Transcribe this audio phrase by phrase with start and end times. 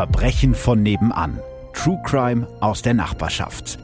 [0.00, 1.40] Verbrechen von nebenan.
[1.74, 3.78] True Crime aus der Nachbarschaft.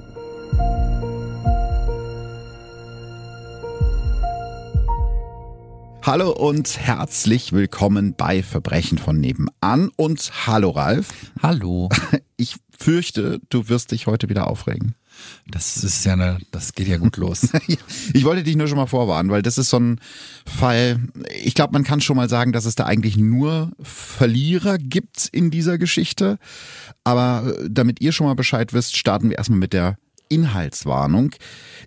[6.00, 11.32] Hallo und herzlich willkommen bei Verbrechen von nebenan und hallo Ralf.
[11.42, 11.90] Hallo.
[12.38, 14.94] Ich fürchte, du wirst dich heute wieder aufregen.
[15.46, 17.48] Das ist ja eine, das geht ja gut los.
[18.12, 20.00] ich wollte dich nur schon mal vorwarnen, weil das ist so ein
[20.46, 21.00] Fall,
[21.42, 25.50] ich glaube, man kann schon mal sagen, dass es da eigentlich nur Verlierer gibt in
[25.50, 26.38] dieser Geschichte.
[27.04, 29.96] Aber damit ihr schon mal Bescheid wisst, starten wir erstmal mit der
[30.28, 31.30] Inhaltswarnung.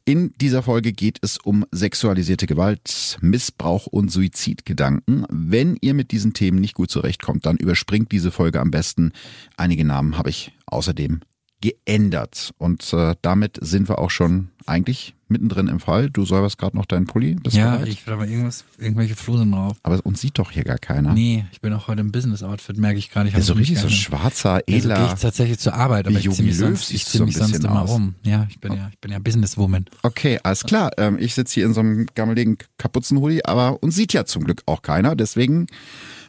[0.05, 5.25] In dieser Folge geht es um sexualisierte Gewalt, Missbrauch und Suizidgedanken.
[5.29, 9.11] Wenn ihr mit diesen Themen nicht gut zurechtkommt, dann überspringt diese Folge am besten.
[9.57, 11.21] Einige Namen habe ich außerdem
[11.61, 12.51] geändert.
[12.57, 16.09] Und äh, damit sind wir auch schon eigentlich mittendrin im Fall.
[16.09, 17.35] Du säuberst gerade noch deinen Pulli.
[17.35, 17.87] Bist ja, bereit?
[17.87, 19.77] ich will aber irgendwas, irgendwelche Flusen drauf.
[19.83, 21.13] Aber uns sieht doch hier gar keiner.
[21.13, 23.29] Nee, ich bin auch heute im Business-Outfit, merke ich gerade.
[23.29, 24.95] Ja, so richtig so schwarzer, edler.
[24.95, 27.45] Also gehe ich tatsächlich zur Arbeit, aber ich ziehe mich sonst, ich zieh mich so
[27.45, 28.15] sonst immer rum.
[28.23, 29.85] Ja, ich bin ja, ich bin ja Businesswoman.
[30.03, 30.91] Okay, alles klar.
[30.97, 34.63] Ähm, ich sitze hier in so einem gammeligen Kapuzenhoodie, aber uns sieht ja zum Glück
[34.65, 35.15] auch keiner.
[35.15, 35.67] Deswegen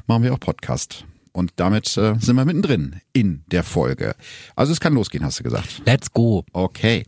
[0.06, 1.04] machen wir auch Podcast.
[1.32, 4.14] Und damit äh, sind wir mittendrin in der Folge.
[4.56, 5.82] Also es kann losgehen, hast du gesagt.
[5.84, 6.44] Let's go.
[6.52, 7.04] Okay.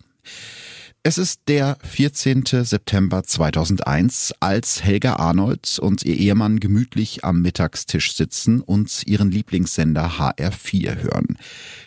[1.04, 2.44] Es ist der 14.
[2.62, 10.20] September 2001, als Helga Arnold und ihr Ehemann gemütlich am Mittagstisch sitzen und ihren Lieblingssender
[10.20, 11.38] HR4 hören.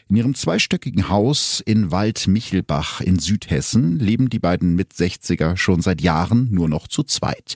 [0.08, 6.47] In ihrem zweistöckigen Haus in Waldmichelbach in Südhessen leben die beiden Mit-60er schon seit Jahren
[6.52, 7.56] nur noch zu zweit.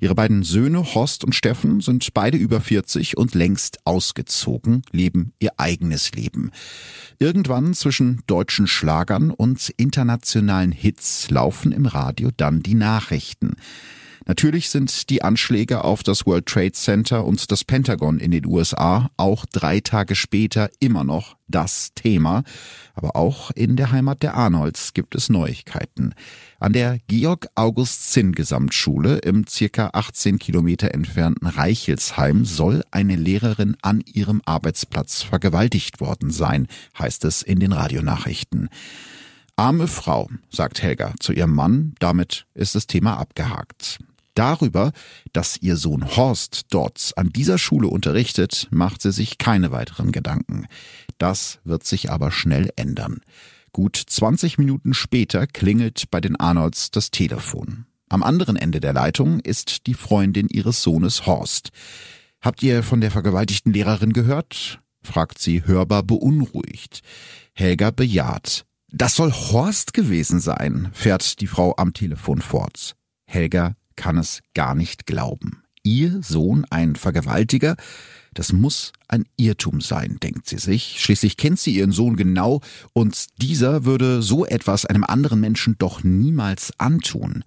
[0.00, 5.50] Ihre beiden Söhne Horst und Steffen sind beide über 40 und längst ausgezogen, leben ihr
[5.58, 6.50] eigenes Leben.
[7.18, 13.56] Irgendwann zwischen deutschen Schlagern und internationalen Hits laufen im Radio dann die Nachrichten.
[14.26, 19.10] Natürlich sind die Anschläge auf das World Trade Center und das Pentagon in den USA
[19.16, 22.44] auch drei Tage später immer noch das Thema.
[22.94, 26.14] Aber auch in der Heimat der Arnolds gibt es Neuigkeiten.
[26.60, 33.76] An der Georg August Zinn Gesamtschule im circa 18 Kilometer entfernten Reichelsheim soll eine Lehrerin
[33.82, 36.68] an ihrem Arbeitsplatz vergewaltigt worden sein,
[36.98, 38.68] heißt es in den Radionachrichten.
[39.56, 43.98] Arme Frau, sagt Helga zu ihrem Mann, damit ist das Thema abgehakt.
[44.34, 44.92] Darüber,
[45.32, 50.66] dass ihr Sohn Horst dort an dieser Schule unterrichtet, macht sie sich keine weiteren Gedanken.
[51.18, 53.20] Das wird sich aber schnell ändern.
[53.72, 57.86] Gut 20 Minuten später klingelt bei den Arnolds das Telefon.
[58.08, 61.70] Am anderen Ende der Leitung ist die Freundin ihres Sohnes Horst.
[62.40, 64.80] Habt ihr von der vergewaltigten Lehrerin gehört?
[65.02, 67.00] fragt sie hörbar beunruhigt.
[67.54, 68.64] Helga bejaht.
[68.90, 72.94] Das soll Horst gewesen sein, fährt die Frau am Telefon fort.
[73.24, 75.62] Helga kann es gar nicht glauben.
[75.82, 77.76] Ihr Sohn ein Vergewaltiger?
[78.34, 81.00] Das muss ein Irrtum sein, denkt sie sich.
[81.00, 82.60] Schließlich kennt sie ihren Sohn genau
[82.92, 87.44] und dieser würde so etwas einem anderen Menschen doch niemals antun.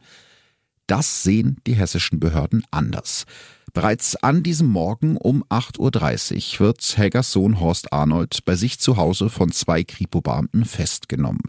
[0.87, 3.25] Das sehen die hessischen Behörden anders.
[3.75, 8.95] Bereits an diesem Morgen um 8.30 Uhr wird Helgas Sohn Horst Arnold bei sich zu
[8.95, 11.41] Hause von zwei Kripo-Beamten festgenommen.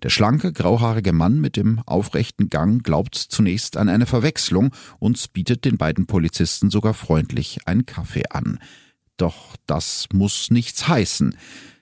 [0.00, 5.64] Der schlanke, grauhaarige Mann mit dem aufrechten Gang glaubt zunächst an eine Verwechslung und bietet
[5.64, 8.60] den beiden Polizisten sogar freundlich einen Kaffee an.
[9.16, 11.36] Doch das muss nichts heißen.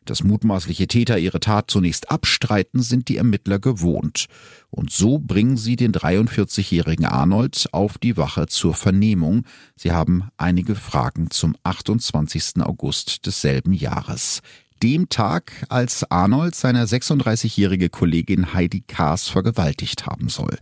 [0.04, 4.26] Dass mutmaßliche Täter ihre Tat zunächst abstreiten, sind die Ermittler gewohnt.
[4.70, 9.44] Und so bringen sie den 43-jährigen Arnold auf die Wache zur Vernehmung.
[9.76, 12.62] Sie haben einige Fragen zum 28.
[12.62, 14.42] August desselben Jahres
[14.82, 20.58] dem Tag, als Arnold seine 36-jährige Kollegin Heidi Kaas vergewaltigt haben soll.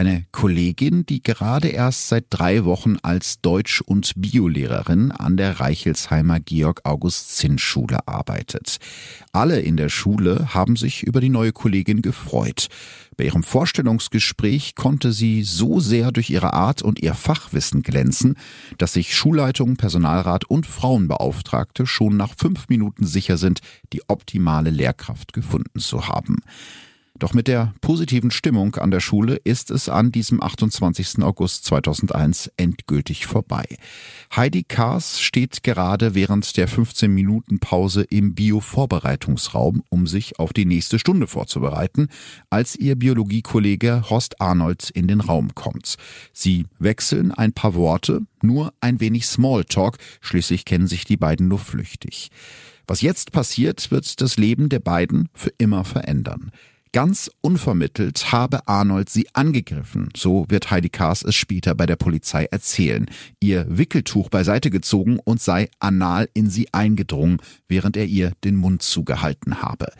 [0.00, 6.40] Eine Kollegin, die gerade erst seit drei Wochen als Deutsch- und Biolehrerin an der Reichelsheimer
[6.40, 8.78] Georg-August-Zinn-Schule arbeitet.
[9.32, 12.68] Alle in der Schule haben sich über die neue Kollegin gefreut.
[13.18, 18.38] Bei ihrem Vorstellungsgespräch konnte sie so sehr durch ihre Art und ihr Fachwissen glänzen,
[18.78, 23.60] dass sich Schulleitung, Personalrat und Frauenbeauftragte schon nach fünf Minuten sicher sind,
[23.92, 26.38] die optimale Lehrkraft gefunden zu haben.
[27.20, 31.22] Doch mit der positiven Stimmung an der Schule ist es an diesem 28.
[31.22, 33.66] August 2001 endgültig vorbei.
[34.34, 40.64] Heidi Kaas steht gerade während der 15 Minuten Pause im Bio-Vorbereitungsraum, um sich auf die
[40.64, 42.08] nächste Stunde vorzubereiten,
[42.48, 45.96] als ihr Biologiekollege Horst Arnold in den Raum kommt.
[46.32, 51.58] Sie wechseln ein paar Worte, nur ein wenig Smalltalk, schließlich kennen sich die beiden nur
[51.58, 52.30] flüchtig.
[52.86, 56.50] Was jetzt passiert, wird das Leben der beiden für immer verändern.
[56.92, 62.46] Ganz unvermittelt habe Arnold sie angegriffen, so wird Heidi Kaas es später bei der Polizei
[62.46, 63.06] erzählen,
[63.38, 67.38] ihr Wickeltuch beiseite gezogen und sei anal in sie eingedrungen,
[67.68, 69.92] während er ihr den Mund zugehalten habe.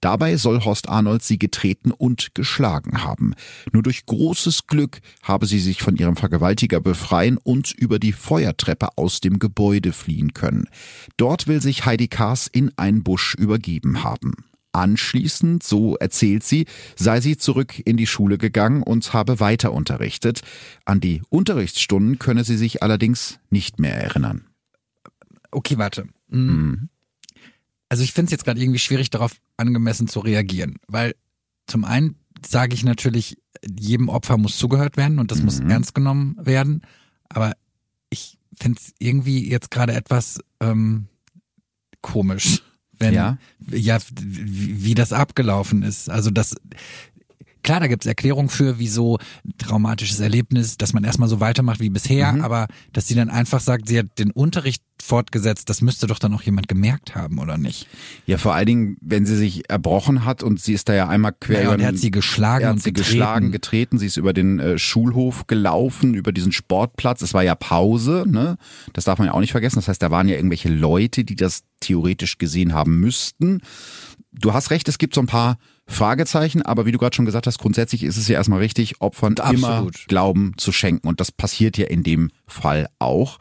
[0.00, 3.34] Dabei soll Horst Arnold sie getreten und geschlagen haben.
[3.70, 8.98] Nur durch großes Glück habe sie sich von ihrem Vergewaltiger befreien und über die Feuertreppe
[8.98, 10.68] aus dem Gebäude fliehen können.
[11.16, 14.34] Dort will sich Heidi Kaas in einen Busch übergeben haben.
[14.72, 16.66] Anschließend, so erzählt sie,
[16.96, 20.40] sei sie zurück in die Schule gegangen und habe weiter unterrichtet.
[20.86, 24.46] An die Unterrichtsstunden könne sie sich allerdings nicht mehr erinnern.
[25.50, 26.08] Okay, warte.
[26.30, 26.46] Hm.
[26.46, 26.88] Mhm.
[27.90, 31.14] Also ich finde es jetzt gerade irgendwie schwierig, darauf angemessen zu reagieren, weil
[31.66, 35.44] zum einen sage ich natürlich, jedem Opfer muss zugehört werden und das mhm.
[35.44, 36.80] muss ernst genommen werden,
[37.28, 37.52] aber
[38.08, 41.08] ich finde es irgendwie jetzt gerade etwas ähm,
[42.00, 42.62] komisch
[43.02, 43.38] wenn, ja,
[43.70, 46.08] ja wie, wie das abgelaufen ist.
[46.08, 46.54] Also das,
[47.62, 49.18] klar, da gibt es Erklärungen für, wieso
[49.58, 52.42] traumatisches Erlebnis, dass man erstmal so weitermacht wie bisher, mhm.
[52.42, 56.32] aber dass sie dann einfach sagt, sie hat den Unterricht fortgesetzt, das müsste doch dann
[56.32, 57.88] auch jemand gemerkt haben, oder nicht?
[58.26, 61.32] Ja, vor allen Dingen, wenn sie sich erbrochen hat und sie ist da ja einmal
[61.38, 63.10] quer über den, er hat sie geschlagen er hat und sie getreten.
[63.10, 67.54] geschlagen, getreten, sie ist über den äh, Schulhof gelaufen, über diesen Sportplatz, es war ja
[67.54, 68.56] Pause, ne?
[68.92, 71.36] Das darf man ja auch nicht vergessen, das heißt, da waren ja irgendwelche Leute, die
[71.36, 73.60] das theoretisch gesehen haben müssten.
[74.32, 75.58] Du hast recht, es gibt so ein paar
[75.92, 79.38] Fragezeichen, aber wie du gerade schon gesagt hast, grundsätzlich ist es ja erstmal richtig, Opfern
[79.38, 79.58] Absolut.
[79.58, 81.06] immer Glauben zu schenken.
[81.06, 83.38] Und das passiert ja in dem Fall auch.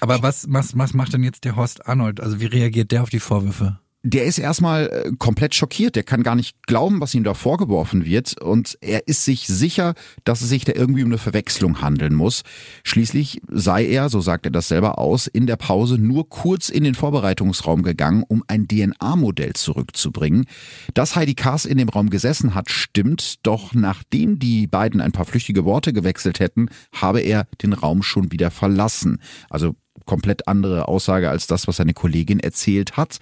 [0.00, 2.20] Aber was, was, was macht denn jetzt der Horst Arnold?
[2.20, 3.78] Also wie reagiert der auf die Vorwürfe?
[4.02, 5.94] Der ist erstmal äh, komplett schockiert.
[5.94, 8.40] Der kann gar nicht glauben, was ihm da vorgeworfen wird.
[8.40, 9.94] Und er ist sich sicher,
[10.24, 12.42] dass es sich da irgendwie um eine Verwechslung handeln muss.
[12.82, 16.84] Schließlich sei er, so sagt er das selber aus, in der Pause nur kurz in
[16.84, 20.46] den Vorbereitungsraum gegangen, um ein DNA-Modell zurückzubringen.
[20.94, 23.46] Dass Heidi Kaas in dem Raum gesessen hat, stimmt.
[23.46, 28.32] Doch nachdem die beiden ein paar flüchtige Worte gewechselt hätten, habe er den Raum schon
[28.32, 29.18] wieder verlassen.
[29.50, 29.74] Also
[30.06, 33.18] komplett andere Aussage als das, was seine Kollegin erzählt hat.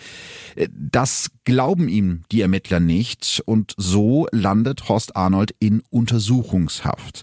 [0.70, 7.22] Das glauben ihm die Ermittler nicht und so landet Horst Arnold in Untersuchungshaft.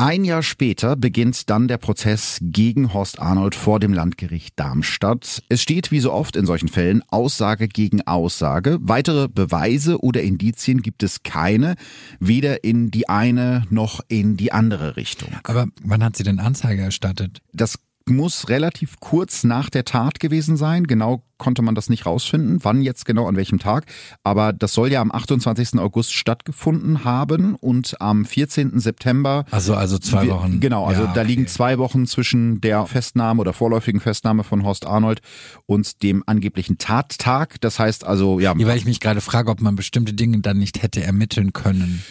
[0.00, 5.42] Ein Jahr später beginnt dann der Prozess gegen Horst Arnold vor dem Landgericht Darmstadt.
[5.48, 8.78] Es steht wie so oft in solchen Fällen Aussage gegen Aussage.
[8.80, 11.74] Weitere Beweise oder Indizien gibt es keine,
[12.20, 15.30] weder in die eine noch in die andere Richtung.
[15.42, 17.42] Aber wann hat sie denn Anzeige erstattet?
[17.52, 20.86] Das muss relativ kurz nach der Tat gewesen sein.
[20.86, 23.86] Genau konnte man das nicht rausfinden, wann jetzt genau an welchem Tag.
[24.24, 25.78] Aber das soll ja am 28.
[25.78, 28.80] August stattgefunden haben und am 14.
[28.80, 29.44] September.
[29.50, 30.60] Also, also zwei Wochen.
[30.60, 34.86] Genau, also ja, da liegen zwei Wochen zwischen der Festnahme oder vorläufigen Festnahme von Horst
[34.86, 35.20] Arnold
[35.66, 37.60] und dem angeblichen Tattag.
[37.60, 38.54] Das heißt also, ja.
[38.56, 42.02] ja weil ich mich gerade frage, ob man bestimmte Dinge dann nicht hätte ermitteln können.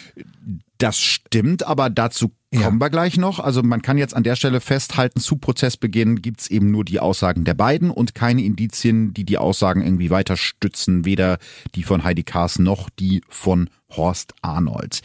[0.78, 2.62] Das stimmt, aber dazu ja.
[2.62, 3.40] kommen wir gleich noch.
[3.40, 7.44] Also man kann jetzt an der Stelle festhalten, zu Prozessbeginn gibt's eben nur die Aussagen
[7.44, 11.38] der beiden und keine Indizien, die die Aussagen irgendwie weiter stützen, weder
[11.74, 15.00] die von Heidi Kaas noch die von Horst Arnold.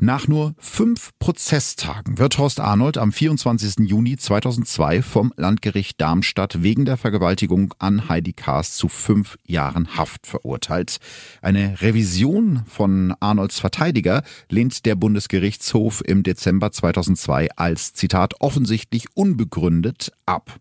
[0.00, 3.88] Nach nur fünf Prozesstagen wird Horst Arnold am 24.
[3.88, 10.26] Juni 2002 vom Landgericht Darmstadt wegen der Vergewaltigung an Heidi Kaas zu fünf Jahren Haft
[10.26, 10.96] verurteilt.
[11.42, 20.10] Eine Revision von Arnolds Verteidiger lehnt der Bundesgerichtshof im Dezember 2002 als Zitat offensichtlich unbegründet
[20.26, 20.58] ab.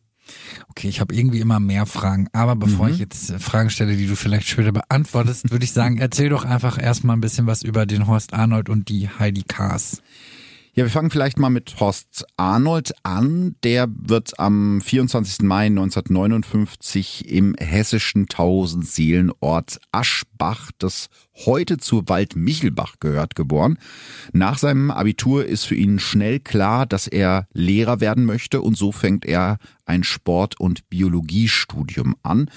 [0.70, 2.94] Okay, ich habe irgendwie immer mehr Fragen, aber bevor mhm.
[2.94, 6.46] ich jetzt äh, Fragen stelle, die du vielleicht später beantwortest, würde ich sagen, erzähl doch
[6.46, 10.03] einfach erstmal ein bisschen was über den Horst Arnold und die Heidi Kaas.
[10.76, 13.56] Ja, wir fangen vielleicht mal mit Horst Arnold an.
[13.62, 15.44] Der wird am 24.
[15.44, 21.10] Mai 1959 im hessischen Tausendseelenort Aschbach, das
[21.46, 23.78] heute zu Waldmichelbach gehört, geboren.
[24.32, 28.92] Nach seinem Abitur ist für ihn schnell klar, dass er Lehrer werden möchte und so
[28.92, 32.50] fängt er ein Sport- und Biologiestudium an.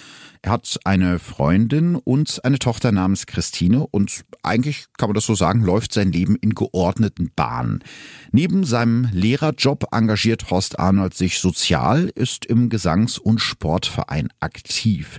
[0.47, 5.63] Hat eine Freundin und eine Tochter namens Christine und eigentlich kann man das so sagen,
[5.63, 7.83] läuft sein Leben in geordneten Bahnen.
[8.31, 15.19] Neben seinem Lehrerjob engagiert Horst Arnold sich sozial, ist im Gesangs- und Sportverein aktiv.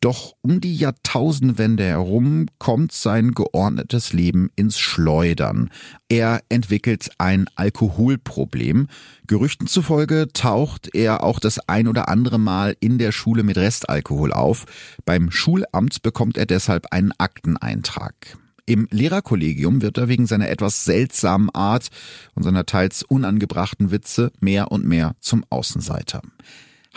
[0.00, 5.68] Doch um die Jahrtausendwende herum kommt sein geordnetes Leben ins Schleudern.
[6.08, 8.86] Er entwickelt ein Alkoholproblem.
[9.26, 14.32] Gerüchten zufolge taucht er auch das ein oder andere Mal in der Schule mit Restalkohol
[14.32, 14.59] auf.
[15.04, 18.38] Beim Schulamt bekommt er deshalb einen Akteneintrag.
[18.66, 21.88] Im Lehrerkollegium wird er wegen seiner etwas seltsamen Art
[22.34, 26.22] und seiner teils unangebrachten Witze mehr und mehr zum Außenseiter.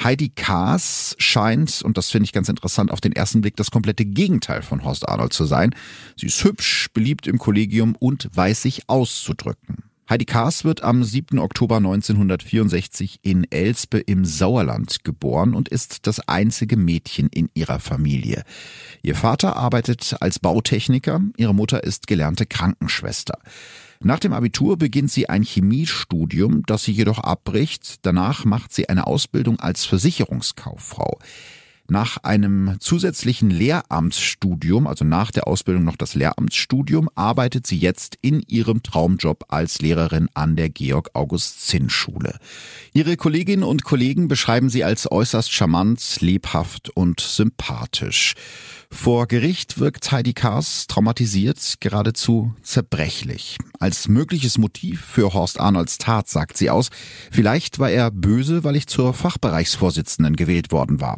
[0.01, 4.05] Heidi Kaas scheint, und das finde ich ganz interessant, auf den ersten Blick das komplette
[4.05, 5.75] Gegenteil von Horst Arnold zu sein.
[6.17, 9.83] Sie ist hübsch, beliebt im Kollegium und weiß sich auszudrücken.
[10.09, 11.39] Heidi Kaas wird am 7.
[11.39, 18.43] Oktober 1964 in Elspe im Sauerland geboren und ist das einzige Mädchen in ihrer Familie.
[19.01, 23.39] Ihr Vater arbeitet als Bautechniker, ihre Mutter ist gelernte Krankenschwester.
[24.01, 28.05] Nach dem Abitur beginnt sie ein Chemiestudium, das sie jedoch abbricht.
[28.05, 31.17] Danach macht sie eine Ausbildung als Versicherungskauffrau.
[31.89, 38.41] Nach einem zusätzlichen Lehramtsstudium, also nach der Ausbildung noch das Lehramtsstudium, arbeitet sie jetzt in
[38.47, 42.39] ihrem Traumjob als Lehrerin an der Georg August Zinn Schule.
[42.93, 48.35] Ihre Kolleginnen und Kollegen beschreiben sie als äußerst charmant, lebhaft und sympathisch.
[48.89, 53.57] Vor Gericht wirkt Heidi Kaas traumatisiert, geradezu zerbrechlich.
[53.79, 56.91] Als mögliches Motiv für Horst Arnolds Tat sagt sie aus,
[57.29, 61.17] vielleicht war er böse, weil ich zur Fachbereichsvorsitzenden gewählt worden war.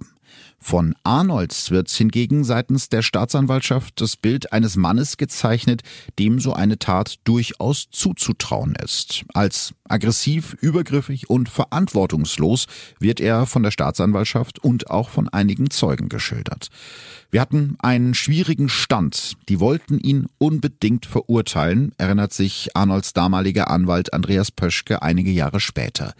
[0.67, 5.83] Von Arnolds wird hingegen seitens der Staatsanwaltschaft das Bild eines Mannes gezeichnet,
[6.17, 9.25] dem so eine Tat durchaus zuzutrauen ist.
[9.35, 12.65] Als aggressiv, übergriffig und verantwortungslos
[12.99, 16.69] wird er von der Staatsanwaltschaft und auch von einigen Zeugen geschildert.
[17.35, 19.33] Wir hatten einen schwierigen Stand.
[19.49, 26.13] Die wollten ihn unbedingt verurteilen, erinnert sich Arnolds damaliger Anwalt Andreas Pöschke einige Jahre später.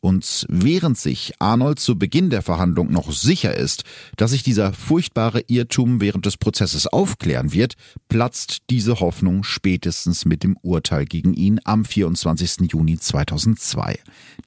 [0.00, 3.84] Und während sich Arnold zu Beginn der Verhandlung noch sicher ist,
[4.18, 7.72] dass sich dieser furchtbare Irrtum während des Prozesses aufklären wird,
[8.10, 12.70] platzt diese Hoffnung spätestens mit dem Urteil gegen ihn am 24.
[12.70, 13.98] Juni 2002.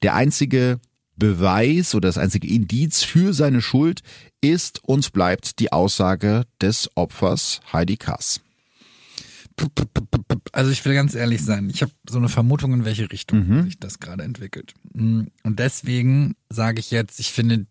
[0.04, 0.78] Der einzige
[1.16, 4.00] Beweis oder das einzige Indiz für seine Schuld
[4.40, 8.40] ist und bleibt die Aussage des Opfers Heidi Kass.
[10.52, 13.64] Also ich will ganz ehrlich sein, ich habe so eine Vermutung, in welche Richtung mhm.
[13.64, 14.74] sich das gerade entwickelt.
[14.92, 17.66] Mm, und deswegen sage ich jetzt, ich finde,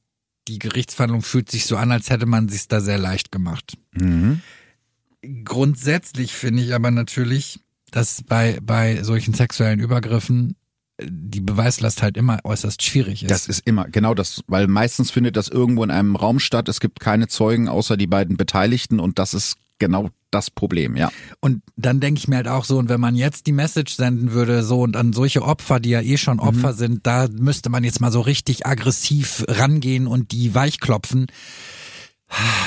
[0.48, 3.78] die Gerichtsverhandlung fühlt sich so an, als hätte man sich da sehr leicht gemacht.
[3.94, 4.42] Mhm.
[5.44, 7.60] Grundsätzlich finde ich aber natürlich,
[7.92, 10.56] dass bei, bei solchen sexuellen Übergriffen
[11.02, 13.32] die Beweislast halt immer äußerst schwierig ist.
[13.32, 16.70] Das ist immer, genau das, weil meistens findet das irgendwo in einem Raum statt.
[16.70, 21.12] Es gibt keine Zeugen außer die beiden Beteiligten und das ist genau das Problem, ja.
[21.40, 24.32] Und dann denke ich mir halt auch so, und wenn man jetzt die Message senden
[24.32, 26.78] würde, so und an solche Opfer, die ja eh schon Opfer mhm.
[26.78, 31.28] sind, da müsste man jetzt mal so richtig aggressiv rangehen und die weichklopfen.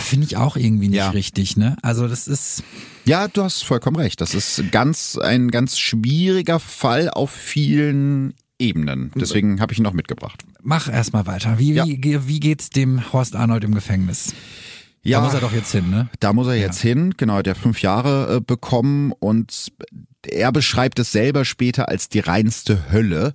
[0.03, 1.11] Finde ich auch irgendwie nicht ja.
[1.11, 1.77] richtig, ne?
[1.83, 2.63] Also das ist.
[3.05, 4.21] Ja, du hast vollkommen recht.
[4.21, 9.11] Das ist ganz ein ganz schwieriger Fall auf vielen Ebenen.
[9.15, 10.45] Deswegen habe ich ihn noch mitgebracht.
[10.63, 11.59] Mach erstmal weiter.
[11.59, 11.85] Wie, ja.
[11.87, 14.35] wie, wie geht's dem Horst Arnold im Gefängnis?
[15.03, 16.09] Ja, da muss er doch jetzt hin, ne?
[16.19, 16.89] Da muss er jetzt ja.
[16.89, 19.73] hin, genau, der fünf Jahre äh, bekommen und
[20.27, 23.33] er beschreibt es selber später als die reinste Hölle.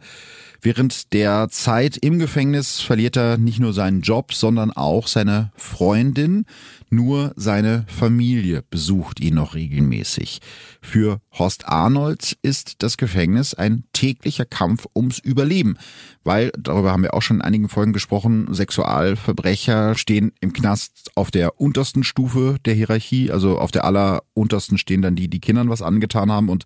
[0.63, 6.45] Während der Zeit im Gefängnis verliert er nicht nur seinen Job, sondern auch seine Freundin.
[6.93, 10.41] Nur seine Familie besucht ihn noch regelmäßig.
[10.81, 15.77] Für Horst Arnold ist das Gefängnis ein täglicher Kampf ums Überleben,
[16.25, 21.31] weil, darüber haben wir auch schon in einigen Folgen gesprochen, Sexualverbrecher stehen im Knast auf
[21.31, 25.81] der untersten Stufe der Hierarchie, also auf der alleruntersten stehen dann die, die Kindern was
[25.81, 26.65] angetan haben und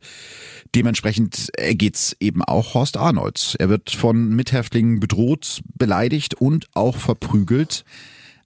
[0.74, 3.58] dementsprechend geht's eben auch Horst Arnold.
[3.60, 7.86] Er wird von Mithäftlingen bedroht, beleidigt und auch verprügelt.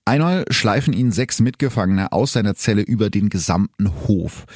[0.10, 4.48] Einmal schleifen ihn sechs Mitgefangene aus seiner Zelle über den gesamten Hof.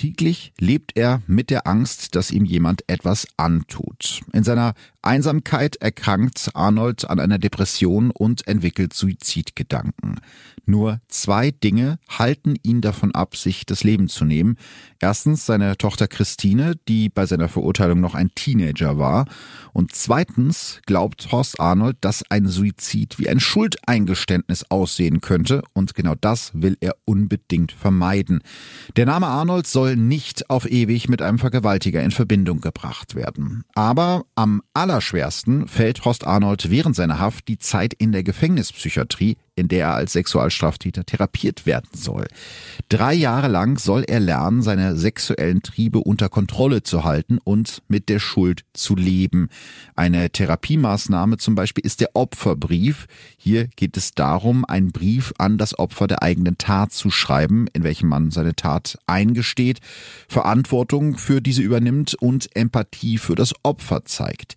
[0.00, 4.22] Täglich lebt er mit der Angst, dass ihm jemand etwas antut.
[4.32, 10.20] In seiner Einsamkeit erkrankt Arnold an einer Depression und entwickelt Suizidgedanken.
[10.64, 14.56] Nur zwei Dinge halten ihn davon ab, sich das Leben zu nehmen.
[15.00, 19.26] Erstens seine Tochter Christine, die bei seiner Verurteilung noch ein Teenager war.
[19.72, 25.62] Und zweitens glaubt Horst Arnold, dass ein Suizid wie ein Schuldeingeständnis aussehen könnte.
[25.72, 28.40] Und genau das will er unbedingt vermeiden.
[28.96, 33.64] Der Name Arnold soll nicht auf ewig mit einem Vergewaltiger in Verbindung gebracht werden.
[33.74, 39.68] Aber am allerschwersten fällt Horst Arnold während seiner Haft die Zeit in der Gefängnispsychiatrie in
[39.68, 42.26] der er als Sexualstraftäter therapiert werden soll.
[42.88, 48.08] Drei Jahre lang soll er lernen, seine sexuellen Triebe unter Kontrolle zu halten und mit
[48.08, 49.48] der Schuld zu leben.
[49.94, 53.06] Eine Therapiemaßnahme zum Beispiel ist der Opferbrief.
[53.36, 57.84] Hier geht es darum, einen Brief an das Opfer der eigenen Tat zu schreiben, in
[57.84, 59.80] welchem man seine Tat eingesteht,
[60.28, 64.56] Verantwortung für diese übernimmt und Empathie für das Opfer zeigt.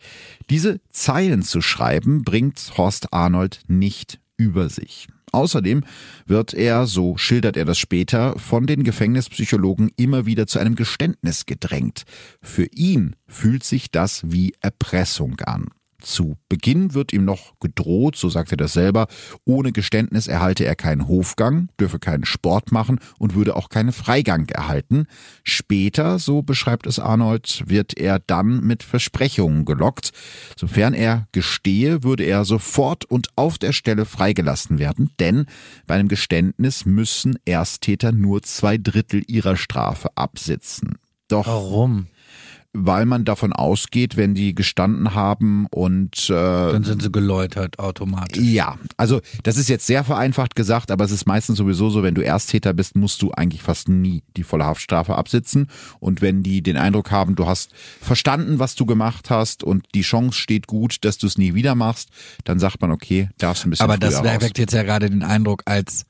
[0.50, 5.07] Diese Zeilen zu schreiben bringt Horst Arnold nicht über sich.
[5.31, 5.83] Außerdem
[6.27, 11.45] wird er, so schildert er das später, von den Gefängnispsychologen immer wieder zu einem Geständnis
[11.45, 12.03] gedrängt.
[12.41, 15.69] Für ihn fühlt sich das wie Erpressung an.
[16.03, 19.07] Zu Beginn wird ihm noch gedroht, so sagt er das selber,
[19.45, 24.48] ohne Geständnis erhalte er keinen Hofgang, dürfe keinen Sport machen und würde auch keinen Freigang
[24.50, 25.07] erhalten.
[25.43, 30.12] Später, so beschreibt es Arnold, wird er dann mit Versprechungen gelockt.
[30.57, 35.45] Sofern er gestehe, würde er sofort und auf der Stelle freigelassen werden, denn
[35.88, 40.98] bei einem Geständnis müssen Ersttäter nur zwei Drittel ihrer Strafe absitzen.
[41.29, 42.07] Doch Warum?
[42.75, 48.42] Weil man davon ausgeht, wenn die gestanden haben und äh, Dann sind sie geläutert automatisch.
[48.44, 52.15] ja, also das ist jetzt sehr vereinfacht gesagt, aber es ist meistens sowieso so, wenn
[52.15, 55.68] du Ersttäter bist, musst du eigentlich fast nie die volle Haftstrafe absitzen.
[56.00, 60.01] Und wenn die den Eindruck haben, du hast verstanden, was du gemacht hast und die
[60.01, 62.10] Chance steht gut, dass du es nie wieder machst,
[62.44, 64.42] dann sagt man, okay, darfst ein bisschen Aber das früher raus.
[64.42, 66.06] weckt jetzt ja gerade den Eindruck als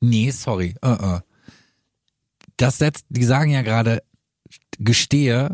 [0.00, 0.74] Nee, sorry.
[0.84, 1.20] Uh -uh.
[2.56, 4.02] Das setzt, die sagen ja gerade,
[4.78, 5.50] gestehe,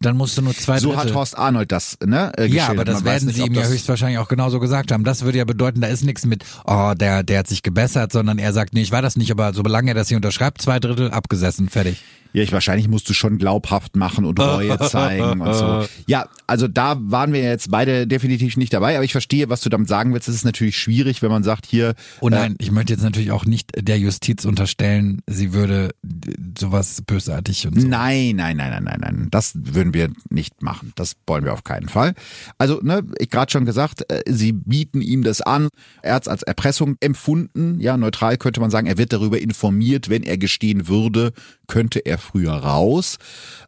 [0.00, 0.80] dann musst du nur zwei Mhm.
[0.80, 1.10] So Drittel.
[1.10, 2.32] hat Horst Arnold das, ne?
[2.36, 5.04] Äh, ja, aber das Man werden nicht, sie ihm ja höchstwahrscheinlich auch genauso gesagt haben.
[5.04, 8.38] Das würde ja bedeuten, da ist nichts mit, oh, der, der hat sich gebessert, sondern
[8.38, 11.10] er sagt, nee, ich war das nicht, aber solange er das hier unterschreibt, zwei Drittel
[11.10, 12.02] abgesessen, fertig.
[12.36, 15.86] Ja, ich wahrscheinlich musst du schon glaubhaft machen und Reue zeigen und so.
[16.06, 19.70] Ja, also da waren wir jetzt beide definitiv nicht dabei, aber ich verstehe, was du
[19.70, 20.28] damit sagen willst.
[20.28, 23.46] Es ist natürlich schwierig, wenn man sagt, hier, Oh nein, ich möchte jetzt natürlich auch
[23.46, 27.88] nicht der Justiz unterstellen, sie würde äh, sowas bösartig und so.
[27.88, 29.28] Nein, nein, nein, nein, nein, nein.
[29.30, 30.92] Das würden wir nicht machen.
[30.94, 32.12] Das wollen wir auf keinen Fall.
[32.58, 35.68] Also, ne, ich gerade schon gesagt, äh, sie bieten ihm das an.
[36.02, 37.80] Er hat es als Erpressung empfunden.
[37.80, 41.32] Ja, neutral könnte man sagen, er wird darüber informiert, wenn er gestehen würde,
[41.66, 43.18] könnte er früher raus.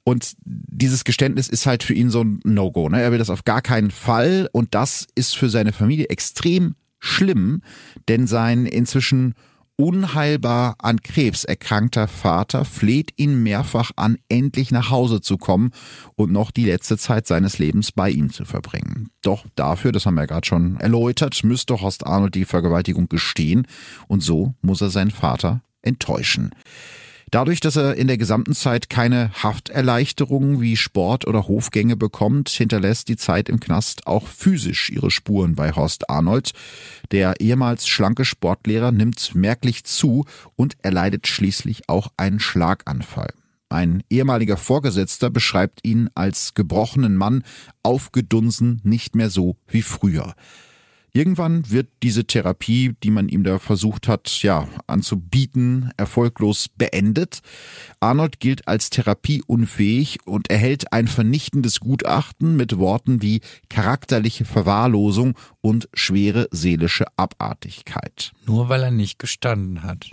[0.05, 2.89] Und dieses Geständnis ist halt für ihn so ein No-Go.
[2.89, 3.03] Ne?
[3.03, 4.49] Er will das auf gar keinen Fall.
[4.53, 7.63] Und das ist für seine Familie extrem schlimm,
[8.09, 9.35] denn sein inzwischen
[9.81, 15.71] unheilbar an Krebs erkrankter Vater fleht ihn mehrfach an, endlich nach Hause zu kommen
[16.17, 19.11] und noch die letzte Zeit seines Lebens bei ihm zu verbringen.
[19.23, 23.69] Doch dafür, das haben wir ja gerade schon erläutert, müsste Horst Arnold die Vergewaltigung gestehen
[24.09, 26.51] und so muss er seinen Vater enttäuschen.
[27.31, 33.09] Dadurch, dass er in der gesamten Zeit keine Hafterleichterungen wie Sport oder Hofgänge bekommt, hinterlässt
[33.09, 36.53] die Zeit im Knast auch physisch ihre Spuren bei Horst Arnold.
[37.11, 40.25] Der ehemals schlanke Sportlehrer nimmt merklich zu
[40.57, 43.33] und erleidet schließlich auch einen Schlaganfall.
[43.71, 47.45] Ein ehemaliger Vorgesetzter beschreibt ihn als gebrochenen Mann,
[47.83, 50.35] aufgedunsen, nicht mehr so wie früher.
[51.19, 57.41] Irgendwann wird diese Therapie, die man ihm da versucht hat, ja, anzubieten, erfolglos beendet.
[57.99, 65.89] Arnold gilt als therapieunfähig und erhält ein vernichtendes Gutachten mit Worten wie charakterliche Verwahrlosung und
[65.93, 68.31] schwere seelische Abartigkeit.
[68.47, 70.09] Nur weil er nicht gestanden hat.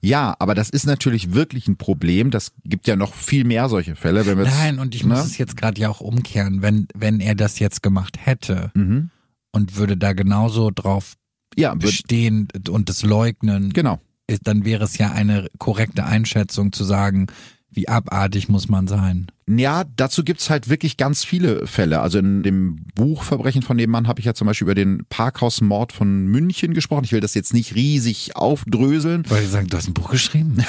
[0.00, 2.30] Ja, aber das ist natürlich wirklich ein Problem.
[2.30, 4.24] Das gibt ja noch viel mehr solche Fälle.
[4.24, 5.24] Wenn wir jetzt, Nein, und ich muss ne?
[5.24, 9.10] es jetzt gerade ja auch umkehren, wenn, wenn er das jetzt gemacht hätte Mhm.
[9.52, 11.14] Und würde da genauso drauf
[11.56, 14.00] Ja, bestehen und es leugnen, genau.
[14.26, 17.26] ist, dann wäre es ja eine korrekte Einschätzung zu sagen,
[17.70, 19.26] wie abartig muss man sein.
[19.46, 22.00] Ja, dazu gibt's halt wirklich ganz viele Fälle.
[22.00, 25.04] Also in dem Buch Verbrechen von dem Mann habe ich ja zum Beispiel über den
[25.10, 27.04] Parkhausmord von München gesprochen.
[27.04, 29.24] Ich will das jetzt nicht riesig aufdröseln.
[29.28, 30.64] Weil sie sagen, du hast ein Buch geschrieben.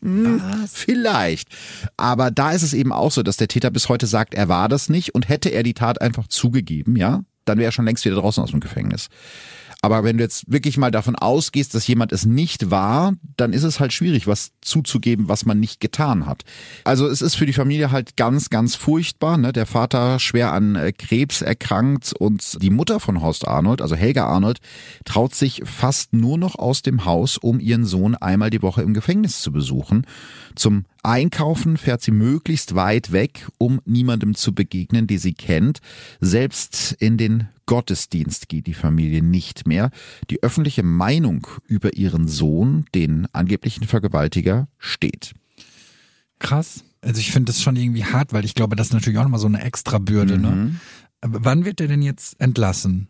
[0.72, 1.48] Vielleicht.
[1.96, 4.68] Aber da ist es eben auch so, dass der Täter bis heute sagt, er war
[4.68, 8.04] das nicht und hätte er die Tat einfach zugegeben, ja, dann wäre er schon längst
[8.04, 9.08] wieder draußen aus dem Gefängnis.
[9.82, 13.62] Aber wenn du jetzt wirklich mal davon ausgehst, dass jemand es nicht war, dann ist
[13.62, 16.42] es halt schwierig, was zuzugeben, was man nicht getan hat.
[16.82, 19.36] Also es ist für die Familie halt ganz, ganz furchtbar.
[19.36, 19.52] Ne?
[19.52, 24.26] Der Vater schwer an äh, Krebs erkrankt und die Mutter von Horst Arnold, also Helga
[24.26, 24.58] Arnold,
[25.04, 28.94] traut sich fast nur noch aus dem Haus, um ihren Sohn einmal die Woche im
[28.94, 30.06] Gefängnis zu besuchen.
[30.56, 35.80] Zum Einkaufen fährt sie möglichst weit weg, um niemandem zu begegnen, die sie kennt.
[36.20, 39.90] Selbst in den Gottesdienst geht die Familie nicht mehr.
[40.30, 45.34] Die öffentliche Meinung über ihren Sohn, den angeblichen Vergewaltiger, steht.
[46.38, 46.84] Krass.
[47.02, 49.40] Also ich finde das schon irgendwie hart, weil ich glaube, das ist natürlich auch nochmal
[49.40, 50.38] so eine extra Bürde.
[50.38, 50.76] Ne?
[51.28, 53.08] Wann wird er denn jetzt entlassen?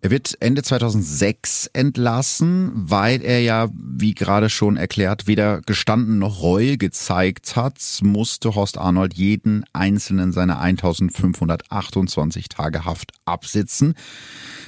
[0.00, 6.42] Er wird Ende 2006 entlassen, weil er ja, wie gerade schon erklärt, weder gestanden noch
[6.42, 13.94] Reue gezeigt hat, musste Horst Arnold jeden einzelnen seiner 1528 Tage Haft absitzen.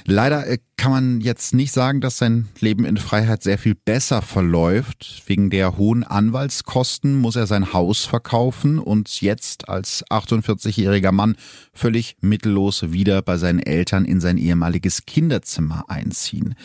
[0.05, 4.21] Leider äh, kann man jetzt nicht sagen, dass sein Leben in Freiheit sehr viel besser
[4.21, 5.23] verläuft.
[5.25, 11.35] Wegen der hohen Anwaltskosten muss er sein Haus verkaufen und jetzt als 48-jähriger Mann
[11.73, 16.55] völlig mittellos wieder bei seinen Eltern in sein ehemaliges Kinderzimmer einziehen.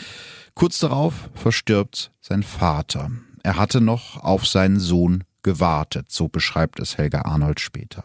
[0.54, 3.10] Kurz darauf verstirbt sein Vater.
[3.42, 8.02] Er hatte noch auf seinen Sohn gewartet, so beschreibt es Helga Arnold später.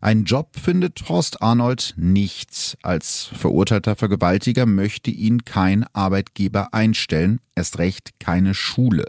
[0.00, 2.76] Ein Job findet Horst Arnold nicht.
[2.82, 9.06] Als verurteilter Vergewaltiger möchte ihn kein Arbeitgeber einstellen, erst recht keine Schule.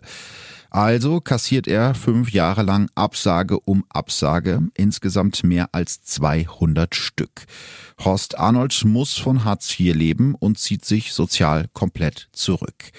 [0.71, 7.45] Also kassiert er fünf Jahre lang Absage um Absage, insgesamt mehr als 200 Stück.
[7.99, 12.91] Horst Arnold muss von Hartz IV leben und zieht sich sozial komplett zurück.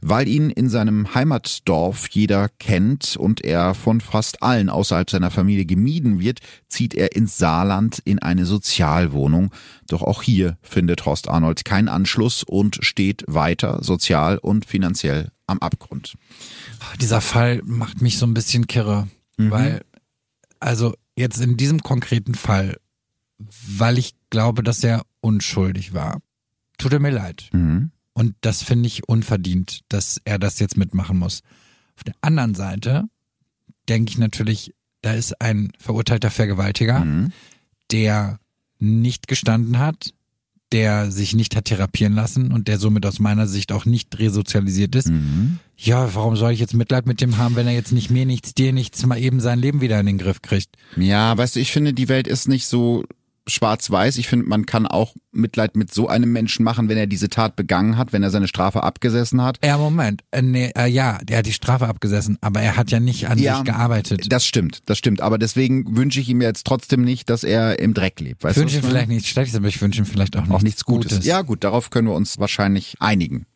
[0.00, 5.66] Weil ihn in seinem Heimatdorf jeder kennt und er von fast allen außerhalb seiner Familie
[5.66, 9.52] gemieden wird, zieht er ins Saarland in eine Sozialwohnung.
[9.88, 15.58] Doch auch hier findet Horst Arnold keinen Anschluss und steht weiter sozial und finanziell am
[15.58, 16.14] Abgrund.
[17.00, 19.50] Dieser Fall macht mich so ein bisschen kirre, mhm.
[19.50, 19.84] weil,
[20.60, 22.78] also jetzt in diesem konkreten Fall,
[23.38, 26.20] weil ich glaube, dass er unschuldig war.
[26.78, 27.48] Tut er mir leid.
[27.52, 27.90] Mhm.
[28.12, 31.42] Und das finde ich unverdient, dass er das jetzt mitmachen muss.
[31.96, 33.04] Auf der anderen Seite
[33.88, 37.32] denke ich natürlich, da ist ein verurteilter Vergewaltiger, mhm.
[37.92, 38.40] der
[38.78, 40.12] nicht gestanden hat,
[40.72, 44.94] der sich nicht hat therapieren lassen und der somit aus meiner Sicht auch nicht resozialisiert
[44.96, 45.08] ist.
[45.08, 45.58] Mhm.
[45.76, 48.54] Ja, warum soll ich jetzt Mitleid mit dem haben, wenn er jetzt nicht mir nichts,
[48.54, 50.70] dir nichts, mal eben sein Leben wieder in den Griff kriegt?
[50.96, 53.04] Ja, weißt du, ich finde, die Welt ist nicht so
[53.46, 54.16] schwarz-weiß.
[54.16, 57.56] Ich finde, man kann auch Mitleid mit so einem Menschen machen, wenn er diese Tat
[57.56, 59.58] begangen hat, wenn er seine Strafe abgesessen hat.
[59.64, 60.22] Ja, Moment.
[60.30, 63.38] Äh, nee, äh, ja, der hat die Strafe abgesessen, aber er hat ja nicht an
[63.38, 64.32] ja, sich gearbeitet.
[64.32, 65.20] Das stimmt, das stimmt.
[65.20, 68.42] Aber deswegen wünsche ich ihm jetzt trotzdem nicht, dass er im Dreck lebt.
[68.42, 70.64] Weißt ich wünsche ihm vielleicht nichts Schlechtes, aber ich wünsche ihm vielleicht auch, auch nichts,
[70.64, 71.12] nichts Gutes.
[71.12, 71.26] Gutes.
[71.26, 73.46] Ja, gut, darauf können wir uns wahrscheinlich einigen.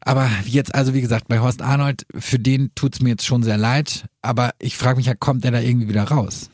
[0.00, 3.56] Aber jetzt, also wie gesagt, bei Horst Arnold, für den tut's mir jetzt schon sehr
[3.56, 4.04] leid.
[4.20, 6.50] Aber ich frage mich ja, kommt er da irgendwie wieder raus?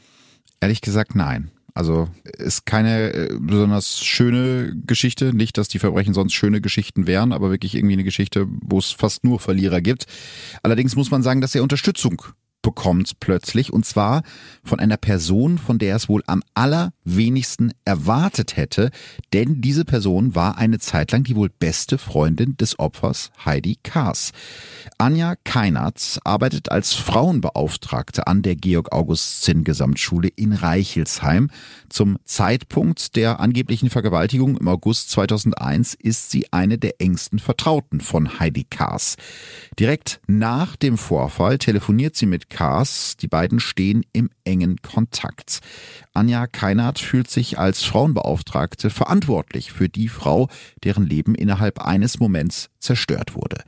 [0.61, 1.51] Ehrlich gesagt, nein.
[1.75, 5.35] Also ist keine äh, besonders schöne Geschichte.
[5.35, 8.91] Nicht, dass die Verbrechen sonst schöne Geschichten wären, aber wirklich irgendwie eine Geschichte, wo es
[8.91, 10.07] fast nur Verlierer gibt.
[10.63, 12.23] Allerdings muss man sagen, dass er Unterstützung
[12.63, 14.23] bekommt plötzlich und zwar
[14.65, 18.91] von einer Person, von der es wohl am allerwenigsten erwartet hätte,
[19.33, 24.33] denn diese Person war eine Zeit lang die wohl beste Freundin des Opfers Heidi Kaas.
[24.99, 31.51] Anja Keinertz arbeitet als Frauenbeauftragte an der Georg August Zinn Gesamtschule in Reichelsheim.
[31.89, 38.39] Zum Zeitpunkt der angeblichen Vergewaltigung im August 2001 ist sie eine der engsten Vertrauten von
[38.39, 39.17] Heidi Kaas.
[39.79, 43.17] Direkt nach dem Vorfall telefoniert sie mit Kaas.
[43.17, 45.61] Die beiden stehen im engen Kontakt.
[46.13, 50.49] Anja Keinert fühlt sich als Frauenbeauftragte verantwortlich für die Frau,
[50.85, 53.63] deren Leben innerhalb eines Moments zerstört wurde.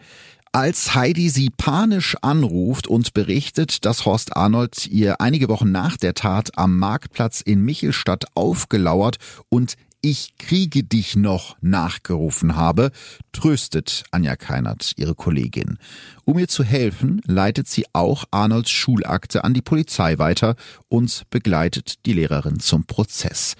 [0.55, 6.13] Als Heidi sie panisch anruft und berichtet, dass Horst Arnold ihr einige Wochen nach der
[6.13, 9.17] Tat am Marktplatz in Michelstadt aufgelauert
[9.49, 12.91] und ich kriege dich noch nachgerufen habe,
[13.31, 15.79] tröstet Anja Keinert ihre Kollegin.
[16.25, 20.57] Um ihr zu helfen, leitet sie auch Arnolds Schulakte an die Polizei weiter
[20.89, 23.55] und begleitet die Lehrerin zum Prozess.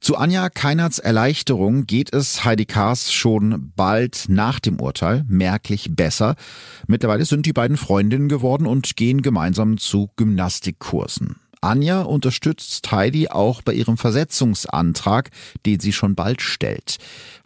[0.00, 6.36] Zu Anja Keinerts Erleichterung geht es Heidi Kaas schon bald nach dem Urteil merklich besser.
[6.86, 11.36] Mittlerweile sind die beiden Freundinnen geworden und gehen gemeinsam zu Gymnastikkursen.
[11.62, 15.30] Anja unterstützt Heidi auch bei ihrem Versetzungsantrag,
[15.66, 16.96] den sie schon bald stellt.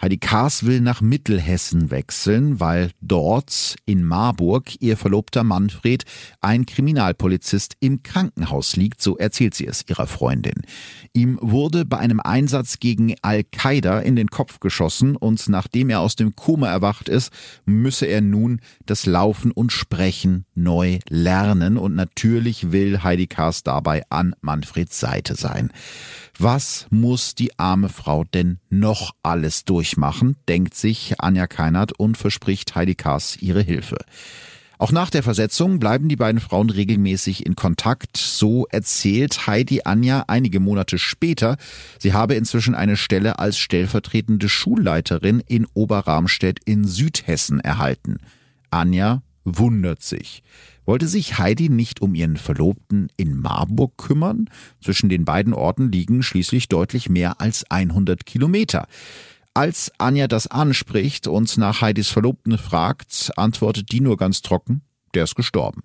[0.00, 6.04] Heidi Kaas will nach Mittelhessen wechseln, weil dort in Marburg ihr Verlobter Manfred,
[6.40, 10.62] ein Kriminalpolizist, im Krankenhaus liegt, so erzählt sie es ihrer Freundin.
[11.12, 16.14] Ihm wurde bei einem Einsatz gegen Al-Qaida in den Kopf geschossen und nachdem er aus
[16.14, 17.32] dem Koma erwacht ist,
[17.64, 24.03] müsse er nun das Laufen und Sprechen neu lernen und natürlich will Heidi Kaas dabei
[24.10, 25.70] an Manfreds Seite sein.
[26.38, 32.74] Was muss die arme Frau denn noch alles durchmachen, denkt sich Anja Keinert und verspricht
[32.74, 33.98] Heidi Kaas ihre Hilfe.
[34.78, 38.16] Auch nach der Versetzung bleiben die beiden Frauen regelmäßig in Kontakt.
[38.16, 41.56] So erzählt Heidi Anja einige Monate später,
[41.98, 48.18] sie habe inzwischen eine Stelle als stellvertretende Schulleiterin in Oberramstedt in Südhessen erhalten.
[48.70, 50.42] Anja wundert sich.
[50.86, 54.50] Wollte sich Heidi nicht um ihren Verlobten in Marburg kümmern?
[54.82, 58.86] Zwischen den beiden Orten liegen schließlich deutlich mehr als 100 Kilometer.
[59.54, 64.82] Als Anja das anspricht und nach Heidis Verlobten fragt, antwortet die nur ganz trocken,
[65.14, 65.82] der ist gestorben.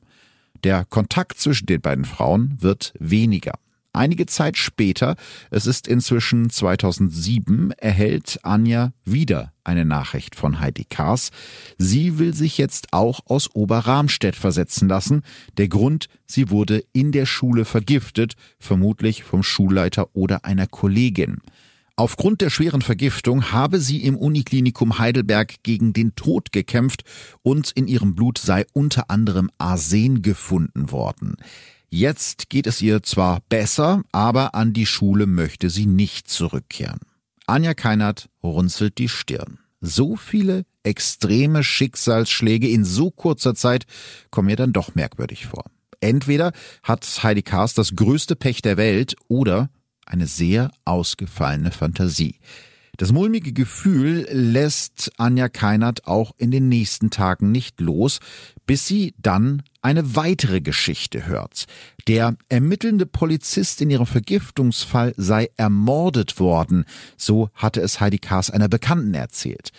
[0.63, 3.53] Der Kontakt zwischen den beiden Frauen wird weniger.
[3.91, 5.15] Einige Zeit später,
[5.49, 11.31] es ist inzwischen 2007, erhält Anja wieder eine Nachricht von Heidi Kaas.
[11.79, 15.23] Sie will sich jetzt auch aus Oberramstedt versetzen lassen.
[15.57, 21.37] Der Grund, sie wurde in der Schule vergiftet, vermutlich vom Schulleiter oder einer Kollegin.
[21.95, 27.03] Aufgrund der schweren Vergiftung habe sie im Uniklinikum Heidelberg gegen den Tod gekämpft
[27.41, 31.35] und in ihrem Blut sei unter anderem Arsen gefunden worden.
[31.89, 36.99] Jetzt geht es ihr zwar besser, aber an die Schule möchte sie nicht zurückkehren.
[37.47, 39.59] Anja Keinert runzelt die Stirn.
[39.81, 43.85] So viele extreme Schicksalsschläge in so kurzer Zeit
[44.29, 45.63] kommen mir dann doch merkwürdig vor.
[45.99, 46.51] Entweder
[46.83, 49.69] hat Heidi Kaas das größte Pech der Welt oder
[50.05, 52.39] eine sehr ausgefallene Fantasie.
[52.97, 58.19] Das mulmige Gefühl lässt Anja Keinert auch in den nächsten Tagen nicht los,
[58.65, 61.65] bis sie dann eine weitere Geschichte hört.
[62.07, 66.85] Der ermittelnde Polizist in ihrem Vergiftungsfall sei ermordet worden,
[67.17, 69.71] so hatte es Heidi Kaas einer Bekannten erzählt.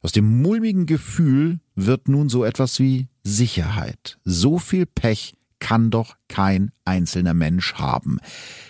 [0.00, 4.18] Aus dem mulmigen Gefühl wird nun so etwas wie Sicherheit.
[4.24, 8.18] So viel Pech kann doch kein einzelner Mensch haben.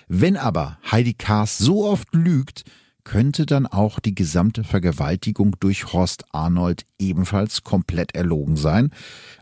[0.08, 2.64] Wenn aber Heidi Kaas so oft lügt,
[3.04, 8.90] könnte dann auch die gesamte Vergewaltigung durch Horst Arnold ebenfalls komplett erlogen sein.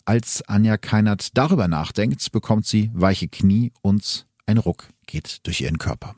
[0.05, 5.79] Als Anja Keinert darüber nachdenkt, bekommt sie weiche Knie und ein Ruck geht durch ihren
[5.79, 6.17] Körper.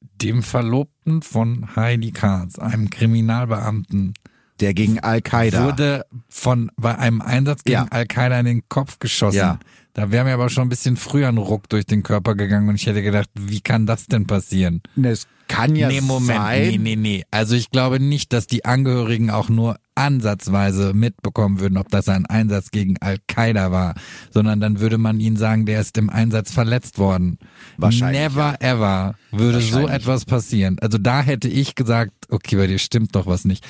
[0.00, 4.14] Dem Verlobten von Heidi Kahns, einem Kriminalbeamten,
[4.60, 7.86] der gegen Al-Qaida wurde von bei einem Einsatz gegen ja.
[7.90, 9.36] Al-Qaida in den Kopf geschossen.
[9.36, 9.58] Ja.
[9.94, 12.74] Da wäre mir aber schon ein bisschen früher ein Ruck durch den Körper gegangen und
[12.74, 14.82] ich hätte gedacht, wie kann das denn passieren?
[15.00, 16.68] Es kann ja nee, Moment, sein.
[16.68, 17.24] Nee, nee, nee.
[17.30, 22.26] Also ich glaube nicht, dass die Angehörigen auch nur ansatzweise mitbekommen würden, ob das ein
[22.26, 23.94] Einsatz gegen Al-Qaida war,
[24.30, 27.38] sondern dann würde man ihnen sagen, der ist im Einsatz verletzt worden.
[27.76, 28.20] Wahrscheinlich.
[28.20, 28.72] Never ja.
[28.72, 30.78] ever würde so etwas passieren.
[30.80, 33.64] Also da hätte ich gesagt, okay, bei dir stimmt doch was nicht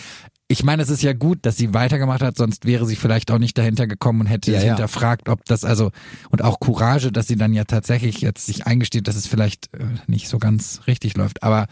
[0.46, 3.38] ich meine, es ist ja gut, dass sie weitergemacht hat, sonst wäre sie vielleicht auch
[3.38, 4.74] nicht dahinter gekommen und hätte ja, sich ja.
[4.74, 5.90] hinterfragt, ob das also
[6.30, 9.87] und auch Courage, dass sie dann ja tatsächlich jetzt sich eingesteht, dass es vielleicht äh,
[10.07, 11.42] nicht so ganz richtig läuft.
[11.42, 11.66] Aber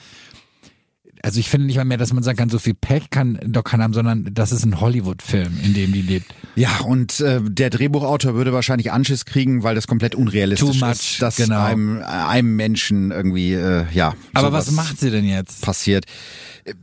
[1.22, 3.62] also ich finde nicht mal mehr, dass man sagen kann, so viel Pech kann doch
[3.62, 6.34] keiner haben, sondern das ist ein Hollywood-Film, in dem die lebt.
[6.56, 10.92] Ja, und äh, der Drehbuchautor würde wahrscheinlich Anschiss kriegen, weil das komplett unrealistisch Too much,
[10.92, 11.64] ist, dass genau.
[11.64, 14.14] einem, einem Menschen irgendwie, äh, ja.
[14.34, 15.62] Aber was macht sie denn jetzt?
[15.62, 16.06] Passiert.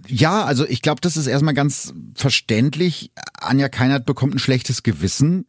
[0.08, 3.12] Ja, also ich glaube, das ist erstmal ganz verständlich.
[3.40, 5.46] Anja Keinert bekommt ein schlechtes Gewissen,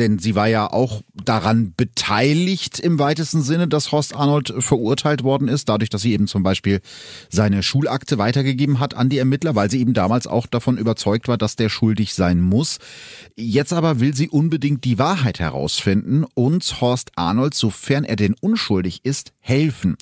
[0.00, 5.46] denn sie war ja auch daran beteiligt im weitesten Sinne, dass Horst Arnold verurteilt worden
[5.46, 6.80] ist, dadurch, dass sie eben zum Beispiel
[7.28, 11.36] seine Schulakte weitergegeben hat an die Ermittler, weil sie eben damals auch davon überzeugt war,
[11.36, 12.78] dass der schuldig sein muss.
[13.36, 19.00] Jetzt aber will sie unbedingt die Wahrheit herausfinden und Horst Arnold, sofern er denn unschuldig
[19.04, 19.96] ist, helfen.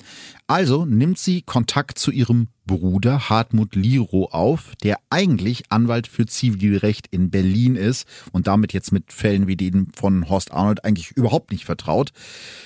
[0.49, 7.07] Also nimmt sie Kontakt zu ihrem Bruder Hartmut Liro auf, der eigentlich Anwalt für Zivilrecht
[7.09, 11.51] in Berlin ist und damit jetzt mit Fällen wie denen von Horst Arnold eigentlich überhaupt
[11.51, 12.11] nicht vertraut.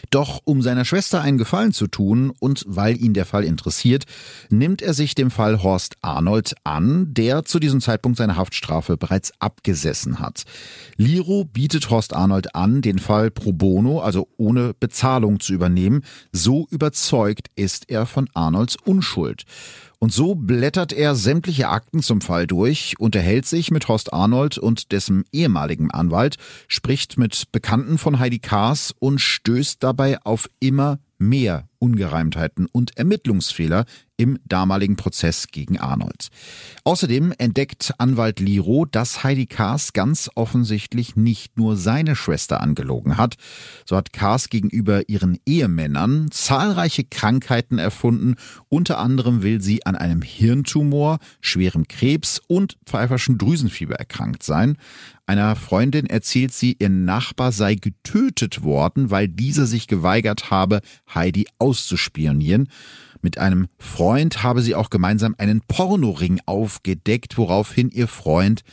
[0.09, 4.03] Doch um seiner Schwester einen Gefallen zu tun und weil ihn der Fall interessiert,
[4.49, 9.31] nimmt er sich dem Fall Horst Arnold an, der zu diesem Zeitpunkt seine Haftstrafe bereits
[9.39, 10.43] abgesessen hat.
[10.97, 16.03] Liro bietet Horst Arnold an, den Fall pro bono, also ohne Bezahlung zu übernehmen.
[16.33, 19.45] So überzeugt ist ist er von Arnolds Unschuld.
[19.97, 24.91] Und so blättert er sämtliche Akten zum Fall durch, unterhält sich mit Horst Arnold und
[24.91, 26.35] dessen ehemaligen Anwalt,
[26.67, 33.83] spricht mit Bekannten von Heidi Kaas und stößt dabei auf immer mehr Ungereimtheiten und Ermittlungsfehler
[34.15, 36.29] im damaligen Prozess gegen Arnold.
[36.85, 43.35] Außerdem entdeckt Anwalt Liro, dass Heidi Kaas ganz offensichtlich nicht nur seine Schwester angelogen hat.
[43.85, 48.35] So hat Kaas gegenüber ihren Ehemännern zahlreiche Krankheiten erfunden.
[48.69, 54.77] Unter anderem will sie an einem Hirntumor, schwerem Krebs und pfeiferschen Drüsenfieber erkrankt sein.
[55.25, 60.81] Einer Freundin erzählt sie, ihr Nachbar sei getötet worden, weil dieser sich geweigert habe,
[61.13, 62.67] Heidi auszuspionieren.
[63.21, 68.63] Mit einem Freund habe sie auch gemeinsam einen Pornoring aufgedeckt, woraufhin ihr Freund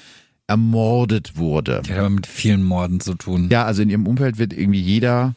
[0.48, 1.82] ermordet wurde.
[1.86, 3.48] Die hat aber mit vielen Morden zu tun.
[3.50, 5.36] Ja, also in ihrem Umfeld wird irgendwie jeder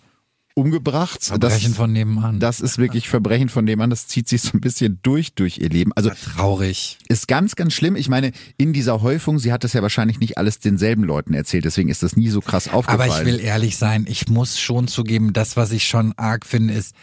[0.55, 1.23] umgebracht.
[1.23, 2.39] Verbrechen das, von nebenan.
[2.39, 3.89] Das ist wirklich Verbrechen von nebenan.
[3.89, 5.91] Das zieht sich so ein bisschen durch durch ihr Leben.
[5.93, 6.97] Also traurig.
[7.07, 7.95] Ist ganz, ganz schlimm.
[7.95, 11.65] Ich meine, in dieser Häufung, sie hat das ja wahrscheinlich nicht alles denselben Leuten erzählt.
[11.65, 13.11] Deswegen ist das nie so krass aufgefallen.
[13.11, 14.05] Aber ich will ehrlich sein.
[14.07, 16.93] Ich muss schon zugeben, das, was ich schon arg finde, ist,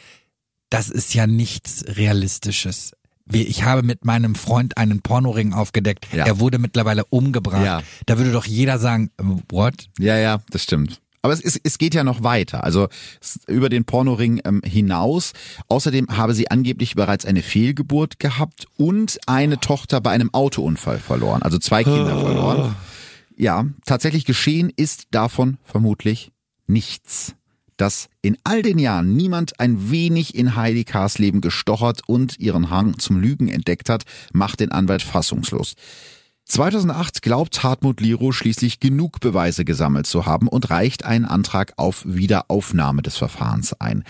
[0.68, 2.92] das ist ja nichts Realistisches.
[3.32, 6.08] Ich habe mit meinem Freund einen Pornoring aufgedeckt.
[6.12, 6.26] Ja.
[6.26, 7.64] Er wurde mittlerweile umgebracht.
[7.64, 7.82] Ja.
[8.06, 9.10] Da würde doch jeder sagen,
[9.48, 9.88] what?
[9.98, 11.00] Ja, ja, das stimmt.
[11.22, 12.88] Aber es, ist, es geht ja noch weiter, also
[13.46, 15.32] über den Pornoring ähm, hinaus.
[15.68, 21.42] Außerdem habe sie angeblich bereits eine Fehlgeburt gehabt und eine Tochter bei einem Autounfall verloren,
[21.42, 22.74] also zwei Kinder verloren.
[23.36, 26.32] Ja, tatsächlich geschehen ist davon vermutlich
[26.66, 27.34] nichts.
[27.76, 32.68] Dass in all den Jahren niemand ein wenig in Heidi Kars Leben gestochert und ihren
[32.68, 34.04] Hang zum Lügen entdeckt hat,
[34.34, 35.76] macht den Anwalt fassungslos.
[36.50, 42.02] 2008 glaubt Hartmut Liro schließlich genug Beweise gesammelt zu haben und reicht einen Antrag auf
[42.04, 44.02] Wiederaufnahme des Verfahrens ein.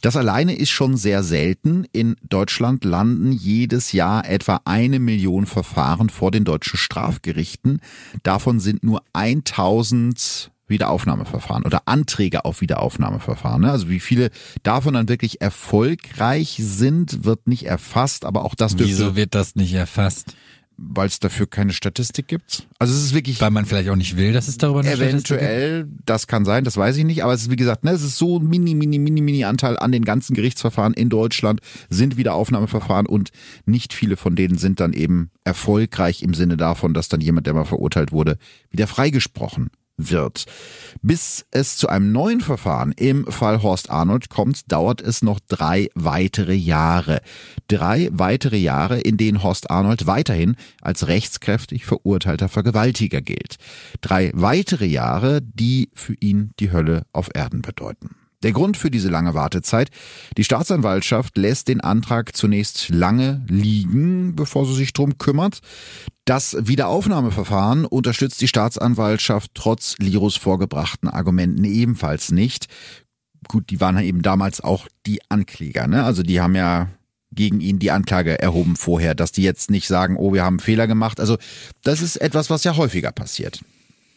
[0.00, 1.86] Das alleine ist schon sehr selten.
[1.92, 7.80] In Deutschland landen jedes Jahr etwa eine Million Verfahren vor den deutschen Strafgerichten.
[8.24, 13.62] Davon sind nur 1000 Wiederaufnahmeverfahren oder Anträge auf Wiederaufnahmeverfahren.
[13.62, 13.70] Ne?
[13.70, 14.30] Also wie viele
[14.64, 18.92] davon dann wirklich erfolgreich sind, wird nicht erfasst, aber auch das dürfte...
[18.92, 20.34] Wieso wird das nicht erfasst?
[20.76, 22.66] Weil es dafür keine Statistik gibt.
[22.78, 25.88] Also es ist wirklich weil man vielleicht auch nicht will, dass es darüber eine eventuell,
[26.04, 28.18] das kann sein, das weiß ich nicht, aber es ist wie gesagt, ne, es ist
[28.18, 31.60] so mini mini mini mini Anteil an den ganzen Gerichtsverfahren in Deutschland
[31.90, 33.30] sind Wiederaufnahmeverfahren und
[33.66, 37.54] nicht viele von denen sind dann eben erfolgreich im Sinne davon, dass dann jemand, der
[37.54, 38.38] mal verurteilt wurde,
[38.70, 40.44] wieder freigesprochen wird.
[41.02, 45.88] Bis es zu einem neuen Verfahren im Fall Horst Arnold kommt, dauert es noch drei
[45.94, 47.20] weitere Jahre.
[47.68, 53.56] Drei weitere Jahre, in denen Horst Arnold weiterhin als rechtskräftig verurteilter Vergewaltiger gilt.
[54.00, 58.16] Drei weitere Jahre, die für ihn die Hölle auf Erden bedeuten.
[58.44, 59.90] Der Grund für diese lange Wartezeit,
[60.36, 65.60] die Staatsanwaltschaft lässt den Antrag zunächst lange liegen, bevor sie sich drum kümmert.
[66.24, 72.66] Das Wiederaufnahmeverfahren unterstützt die Staatsanwaltschaft trotz Liros vorgebrachten Argumenten ebenfalls nicht.
[73.46, 76.04] Gut, die waren eben damals auch die Ankläger, ne?
[76.04, 76.88] Also die haben ja
[77.30, 80.86] gegen ihn die Anklage erhoben vorher, dass die jetzt nicht sagen, oh, wir haben Fehler
[80.86, 81.20] gemacht.
[81.20, 81.36] Also
[81.82, 83.60] das ist etwas, was ja häufiger passiert.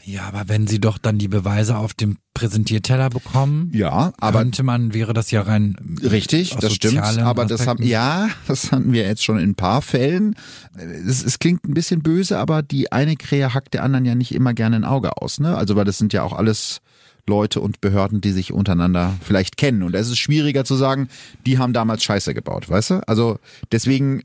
[0.08, 4.64] Ja, aber wenn sie doch dann die Beweise auf dem Präsentierteller bekommen, ja, aber könnte
[4.64, 7.00] man, wäre das ja rein richtig, das stimmt.
[7.00, 7.48] Aber Aspekten.
[7.50, 10.38] das haben ja, das hatten wir jetzt schon in ein paar Fällen.
[10.78, 14.34] Es, es, klingt ein bisschen böse, aber die eine Krähe hackt der anderen ja nicht
[14.34, 15.58] immer gerne ein Auge aus, ne?
[15.58, 16.80] Also weil das sind ja auch alles
[17.28, 19.84] Leute und Behörden, die sich untereinander vielleicht kennen.
[19.84, 21.10] Und es ist schwieriger zu sagen,
[21.46, 23.08] die haben damals Scheiße gebaut, weißt du?
[23.08, 23.40] Also
[23.74, 24.24] deswegen.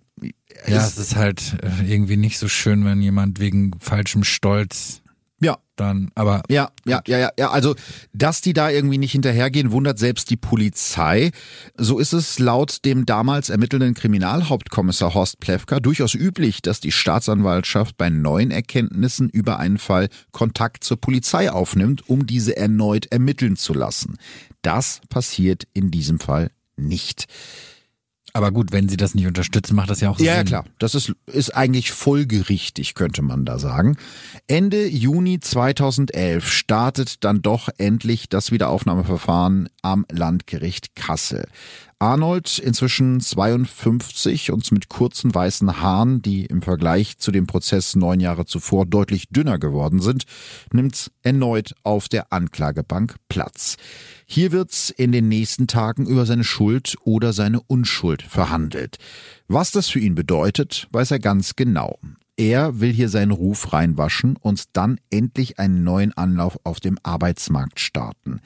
[0.69, 5.02] Ja, es ist halt äh, irgendwie nicht so schön, wenn jemand wegen falschem Stolz
[5.43, 5.59] ja.
[5.77, 6.43] Dann, aber.
[6.51, 7.51] Ja, ja, ja, ja, ja.
[7.51, 7.75] Also,
[8.13, 11.31] dass die da irgendwie nicht hinterhergehen, wundert selbst die Polizei.
[11.77, 17.97] So ist es laut dem damals ermittelnden Kriminalhauptkommissar Horst Plewka durchaus üblich, dass die Staatsanwaltschaft
[17.97, 23.73] bei neuen Erkenntnissen über einen Fall Kontakt zur Polizei aufnimmt, um diese erneut ermitteln zu
[23.73, 24.19] lassen.
[24.61, 27.27] Das passiert in diesem Fall nicht.
[28.35, 30.27] Aber gut, wenn sie das nicht unterstützen, macht das ja auch Sinn.
[30.27, 30.65] Ja, klar.
[30.79, 33.97] Das ist, ist eigentlich folgerichtig, könnte man da sagen.
[34.47, 41.47] Ende Juni 2011 startet dann doch endlich das Wiederaufnahmeverfahren am Landgericht Kassel.
[42.03, 48.19] Arnold, inzwischen 52 und mit kurzen weißen Haaren, die im Vergleich zu dem Prozess neun
[48.19, 50.25] Jahre zuvor deutlich dünner geworden sind,
[50.73, 53.77] nimmt erneut auf der Anklagebank Platz.
[54.27, 58.97] Hier wird's in den nächsten Tagen über seine Schuld oder seine Unschuld verhandelt.
[59.47, 62.01] Was das für ihn bedeutet, weiß er ganz genau.
[62.37, 67.79] Er will hier seinen Ruf reinwaschen und dann endlich einen neuen Anlauf auf dem Arbeitsmarkt
[67.79, 68.41] starten.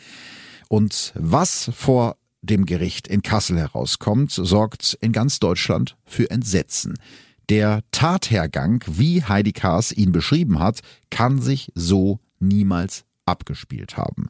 [0.69, 6.99] Und was vor dem Gericht in Kassel herauskommt, sorgt in ganz Deutschland für Entsetzen.
[7.49, 14.29] Der Tathergang, wie Heidi Kaas ihn beschrieben hat, kann sich so niemals abgespielt haben.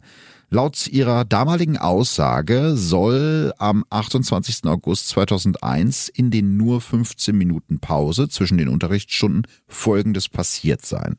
[0.48, 4.66] Laut ihrer damaligen Aussage soll am 28.
[4.66, 11.16] August 2001 in den nur 15 Minuten Pause zwischen den Unterrichtsstunden Folgendes passiert sein.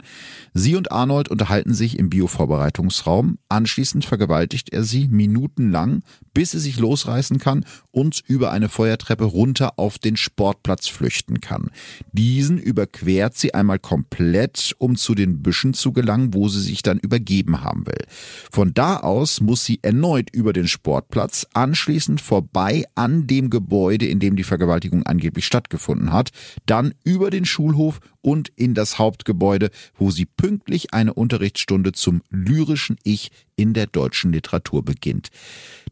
[0.53, 3.37] Sie und Arnold unterhalten sich im Biovorbereitungsraum.
[3.49, 9.73] Anschließend vergewaltigt er sie minutenlang, bis sie sich losreißen kann und über eine Feuertreppe runter
[9.77, 11.69] auf den Sportplatz flüchten kann.
[12.13, 16.97] Diesen überquert sie einmal komplett, um zu den Büschen zu gelangen, wo sie sich dann
[16.97, 18.05] übergeben haben will.
[18.51, 24.05] Von da aus aus muss sie erneut über den Sportplatz, anschließend vorbei an dem Gebäude,
[24.05, 26.29] in dem die Vergewaltigung angeblich stattgefunden hat,
[26.67, 32.97] dann über den Schulhof und in das Hauptgebäude, wo sie pünktlich eine Unterrichtsstunde zum lyrischen
[33.03, 35.29] Ich in der deutschen Literatur beginnt.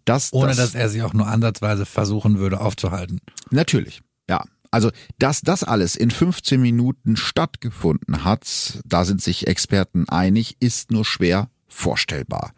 [0.06, 3.22] Das, Ohne das, dass er sie auch nur ansatzweise versuchen würde aufzuhalten.
[3.50, 4.44] Natürlich, ja.
[4.70, 10.92] Also, dass das alles in 15 Minuten stattgefunden hat, da sind sich Experten einig, ist
[10.92, 12.52] nur schwer vorstellbar.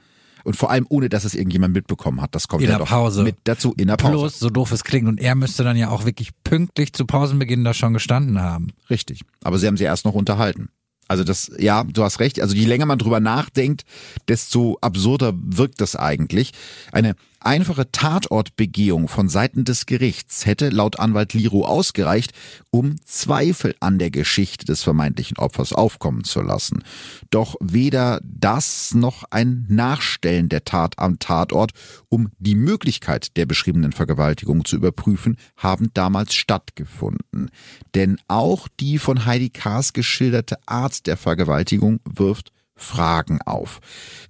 [0.44, 2.36] Und vor allem ohne, dass es irgendjemand mitbekommen hat.
[2.36, 3.24] Das kommt in ja der Pause.
[3.24, 4.18] mit dazu in der Pause.
[4.18, 5.08] Plus, so doof es klingt.
[5.08, 8.68] Und er müsste dann ja auch wirklich pünktlich zu Pausenbeginn da schon gestanden haben.
[8.90, 9.22] Richtig.
[9.44, 10.70] Aber sie haben sie erst noch unterhalten.
[11.08, 12.42] Also das, ja, du hast recht.
[12.42, 13.84] Also je länger man drüber nachdenkt,
[14.28, 16.52] desto absurder wirkt das eigentlich.
[16.92, 22.34] Eine einfache Tatortbegehung von Seiten des Gerichts hätte laut Anwalt Liro ausgereicht,
[22.72, 26.84] um Zweifel an der Geschichte des vermeintlichen Opfers aufkommen zu lassen.
[27.30, 31.72] Doch weder das noch ein Nachstellen der Tat am Tatort,
[32.10, 37.50] um die Möglichkeit der beschriebenen Vergewaltigung zu überprüfen, haben damals stattgefunden.
[37.96, 43.80] Denn auch die von Heidi Kaas geschilderte Art der Vergewaltigung wirft Fragen auf.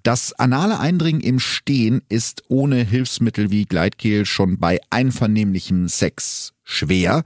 [0.03, 7.23] Das anale Eindringen im Stehen ist ohne Hilfsmittel wie Gleitkehl schon bei einvernehmlichem Sex schwer,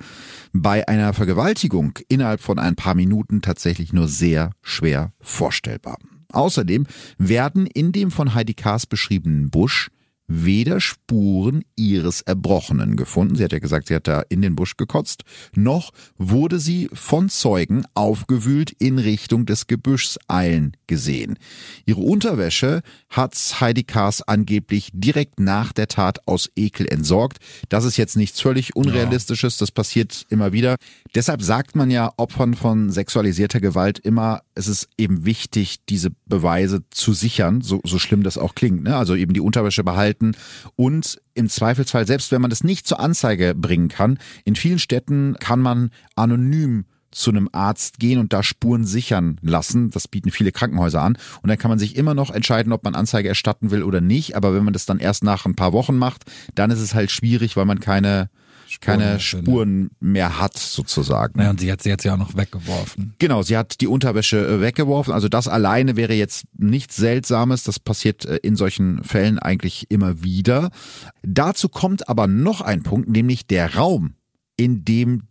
[0.53, 5.97] bei einer Vergewaltigung innerhalb von ein paar Minuten tatsächlich nur sehr schwer vorstellbar.
[6.32, 6.86] Außerdem
[7.17, 9.89] werden in dem von Heidi Kaas beschriebenen Busch
[10.32, 13.36] weder Spuren ihres Erbrochenen gefunden.
[13.36, 15.23] Sie hat ja gesagt, sie hat da in den Busch gekotzt,
[15.55, 21.38] noch wurde sie von Zeugen aufgewühlt in Richtung des Gebüschs eilen gesehen.
[21.86, 27.38] Ihre Unterwäsche hat Heidi Kaas angeblich direkt nach der Tat aus Ekel entsorgt.
[27.69, 30.75] Das ist jetzt nichts völlig Unrealistisches, das passiert immer wieder.
[31.15, 36.83] Deshalb sagt man ja Opfern von sexualisierter Gewalt immer, es ist eben wichtig, diese Beweise
[36.89, 38.83] zu sichern, so, so schlimm das auch klingt.
[38.83, 38.95] Ne?
[38.95, 40.33] Also eben die Unterwäsche behalten
[40.75, 45.35] und im Zweifelsfall, selbst wenn man das nicht zur Anzeige bringen kann, in vielen Städten
[45.39, 49.91] kann man anonym zu einem Arzt gehen und da Spuren sichern lassen.
[49.91, 51.17] Das bieten viele Krankenhäuser an.
[51.41, 54.35] Und dann kann man sich immer noch entscheiden, ob man Anzeige erstatten will oder nicht.
[54.35, 56.23] Aber wenn man das dann erst nach ein paar Wochen macht,
[56.55, 58.29] dann ist es halt schwierig, weil man keine
[58.80, 61.38] keine Spuren mehr hat, sozusagen.
[61.38, 63.13] Naja, und sie hat sie jetzt ja auch noch weggeworfen.
[63.19, 65.13] Genau, sie hat die Unterwäsche äh, weggeworfen.
[65.13, 67.63] Also das alleine wäre jetzt nichts Seltsames.
[67.63, 70.69] Das passiert äh, in solchen Fällen eigentlich immer wieder.
[71.24, 74.15] Dazu kommt aber noch ein Punkt, nämlich der Raum,
[74.57, 75.24] in dem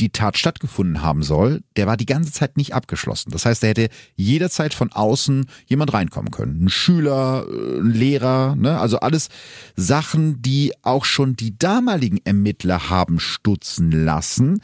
[0.00, 3.30] die Tat stattgefunden haben soll, der war die ganze Zeit nicht abgeschlossen.
[3.30, 6.64] Das heißt, da hätte jederzeit von außen jemand reinkommen können.
[6.64, 8.78] Ein Schüler, äh, ein Lehrer, ne?
[8.78, 9.28] also alles
[9.74, 14.60] Sachen, die auch schon die damaligen Ermittler haben stutzen lassen,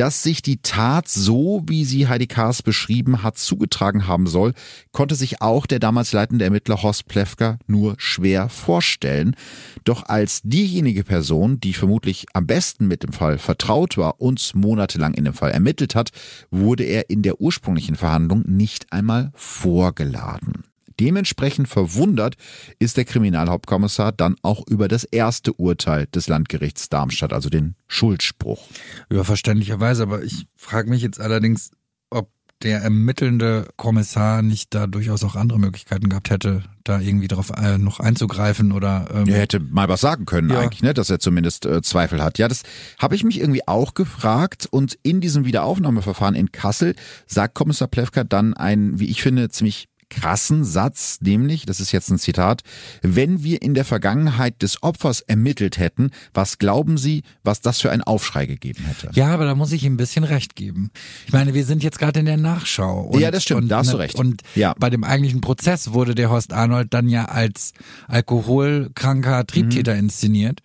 [0.00, 4.54] dass sich die Tat so, wie sie Heidi Kaas beschrieben hat, zugetragen haben soll,
[4.92, 9.36] konnte sich auch der damals leitende Ermittler Horst Plewka nur schwer vorstellen.
[9.84, 15.12] Doch als diejenige Person, die vermutlich am besten mit dem Fall vertraut war und monatelang
[15.12, 16.12] in dem Fall ermittelt hat,
[16.50, 20.69] wurde er in der ursprünglichen Verhandlung nicht einmal vorgeladen.
[21.00, 22.36] Dementsprechend verwundert
[22.78, 28.68] ist der Kriminalhauptkommissar dann auch über das erste Urteil des Landgerichts Darmstadt, also den Schuldspruch.
[29.10, 31.70] Ja, verständlicherweise, aber ich frage mich jetzt allerdings,
[32.10, 32.28] ob
[32.62, 37.78] der ermittelnde Kommissar nicht da durchaus auch andere Möglichkeiten gehabt hätte, da irgendwie drauf äh,
[37.78, 40.60] noch einzugreifen oder ähm er hätte mal was sagen können ja.
[40.60, 42.38] eigentlich, ne, dass er zumindest äh, Zweifel hat.
[42.38, 42.62] Ja, das
[42.98, 46.94] habe ich mich irgendwie auch gefragt und in diesem Wiederaufnahmeverfahren in Kassel
[47.26, 52.10] sagt Kommissar Plewka dann ein, wie ich finde, ziemlich krassen Satz, nämlich, das ist jetzt
[52.10, 52.62] ein Zitat,
[53.02, 57.90] wenn wir in der Vergangenheit des Opfers ermittelt hätten, was glauben Sie, was das für
[57.90, 59.10] einen Aufschrei gegeben hätte?
[59.14, 60.90] Ja, aber da muss ich ihm ein bisschen recht geben.
[61.26, 63.02] Ich meine, wir sind jetzt gerade in der Nachschau.
[63.02, 64.16] Und, ja, das stimmt, und, da hast du recht.
[64.16, 64.74] Und ja.
[64.78, 67.72] bei dem eigentlichen Prozess wurde der Horst Arnold dann ja als
[68.08, 70.00] alkoholkranker Triebtäter mhm.
[70.00, 70.60] inszeniert.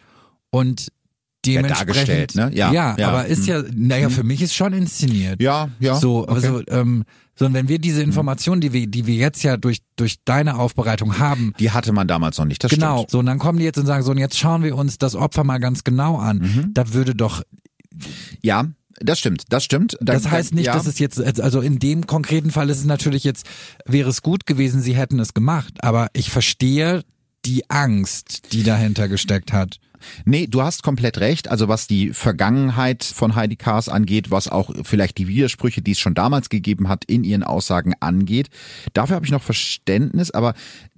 [0.50, 0.88] Und
[1.54, 2.56] ja, ne?
[2.56, 3.48] Ja, ja, ja, aber ist mhm.
[3.48, 5.42] ja, naja, für mich ist schon inszeniert.
[5.42, 5.96] Ja, ja.
[5.96, 6.34] So, okay.
[6.34, 8.10] also ähm, sondern wenn wir diese mhm.
[8.10, 11.54] Informationen, die wir, die wir jetzt ja durch, durch deine Aufbereitung haben.
[11.60, 13.00] Die hatte man damals noch nicht, das genau.
[13.00, 13.12] stimmt.
[13.12, 15.16] So, und dann kommen die jetzt und sagen, so, und jetzt schauen wir uns das
[15.16, 16.38] Opfer mal ganz genau an.
[16.38, 16.74] Mhm.
[16.74, 17.44] Da würde doch.
[18.42, 18.66] Ja,
[19.00, 19.98] das stimmt, das stimmt.
[20.00, 20.74] Da, das heißt nicht, ja.
[20.74, 23.46] dass es jetzt, also in dem konkreten Fall ist es natürlich jetzt,
[23.86, 27.04] wäre es gut gewesen, sie hätten es gemacht, aber ich verstehe
[27.46, 29.78] die Angst, die dahinter gesteckt hat.
[30.26, 31.50] Nee, du hast komplett recht.
[31.50, 36.00] Also was die Vergangenheit von Heidi Kaas angeht, was auch vielleicht die Widersprüche, die es
[36.00, 38.50] schon damals gegeben hat, in ihren Aussagen angeht.
[38.94, 40.54] Dafür habe ich noch Verständnis, aber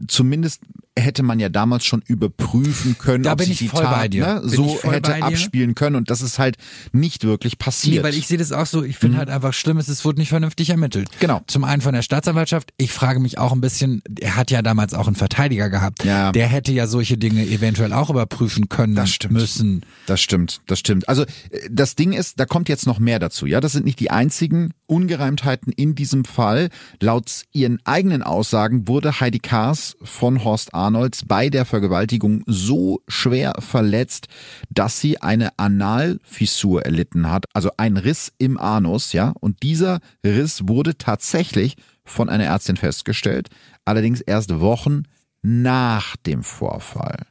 [0.07, 0.61] zumindest
[0.99, 5.21] hätte man ja damals schon überprüfen können, da ob sich die Tat ne, so hätte
[5.21, 6.57] abspielen können und das ist halt
[6.91, 7.97] nicht wirklich passiert.
[7.97, 9.19] Nee, weil ich sehe das auch so, ich finde mhm.
[9.19, 11.09] halt einfach schlimm, es wurde nicht vernünftig ermittelt.
[11.19, 11.41] Genau.
[11.47, 14.93] Zum einen von der Staatsanwaltschaft, ich frage mich auch ein bisschen, er hat ja damals
[14.93, 16.31] auch einen Verteidiger gehabt, ja.
[16.31, 19.33] der hätte ja solche Dinge eventuell auch überprüfen können das stimmt.
[19.33, 19.81] müssen.
[20.05, 21.07] Das stimmt, das stimmt.
[21.07, 21.25] Also
[21.69, 24.73] das Ding ist, da kommt jetzt noch mehr dazu, ja, das sind nicht die einzigen
[24.87, 26.69] Ungereimtheiten in diesem Fall.
[26.99, 33.55] Laut ihren eigenen Aussagen wurde Heidi Kaas von Horst Arnolds bei der Vergewaltigung so schwer
[33.59, 34.27] verletzt,
[34.69, 39.33] dass sie eine Analfissur erlitten hat, also ein Riss im Anus, ja.
[39.39, 43.49] Und dieser Riss wurde tatsächlich von einer Ärztin festgestellt,
[43.85, 45.03] allerdings erst Wochen
[45.41, 47.25] nach dem Vorfall.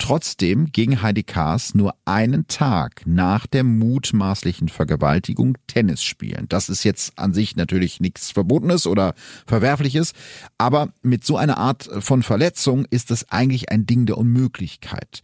[0.00, 6.46] Trotzdem ging Heidi Kaas nur einen Tag nach der mutmaßlichen Vergewaltigung Tennis spielen.
[6.48, 9.14] Das ist jetzt an sich natürlich nichts Verbotenes oder
[9.46, 10.12] Verwerfliches,
[10.58, 15.22] aber mit so einer Art von Verletzung ist es eigentlich ein Ding der Unmöglichkeit.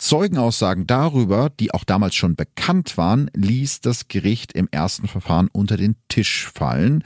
[0.00, 5.76] Zeugenaussagen darüber, die auch damals schon bekannt waren, ließ das Gericht im ersten Verfahren unter
[5.76, 7.04] den Tisch fallen.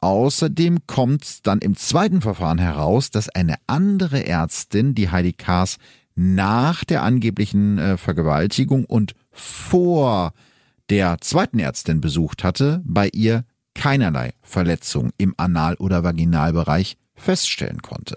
[0.00, 5.78] Außerdem kommt dann im zweiten Verfahren heraus, dass eine andere Ärztin, die Heidi Kaas,
[6.16, 10.32] nach der angeblichen äh, Vergewaltigung und vor
[10.90, 13.44] der zweiten Ärztin besucht hatte, bei ihr
[13.74, 18.16] keinerlei Verletzung im Anal- oder Vaginalbereich feststellen konnte.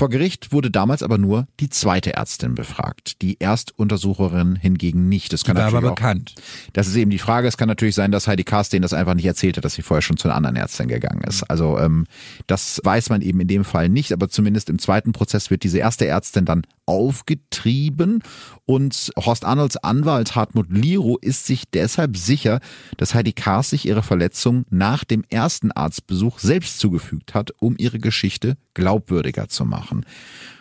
[0.00, 5.30] Vor Gericht wurde damals aber nur die zweite Ärztin befragt, die Erstuntersucherin hingegen nicht.
[5.32, 6.36] Das kann Die war aber auch, bekannt.
[6.72, 7.46] Das ist eben die Frage.
[7.46, 10.00] Es kann natürlich sein, dass Heidi Karstein das einfach nicht erzählt hat, dass sie vorher
[10.00, 11.42] schon zu einer anderen Ärztin gegangen ist.
[11.50, 12.06] Also ähm,
[12.46, 15.78] das weiß man eben in dem Fall nicht, aber zumindest im zweiten Prozess wird diese
[15.78, 18.20] erste Ärztin dann aufgetrieben
[18.66, 22.58] und Horst Arnolds Anwalt Hartmut Liro ist sich deshalb sicher,
[22.96, 28.00] dass Heidi Kaas sich ihre Verletzung nach dem ersten Arztbesuch selbst zugefügt hat, um ihre
[28.00, 30.04] Geschichte glaubwürdiger zu machen.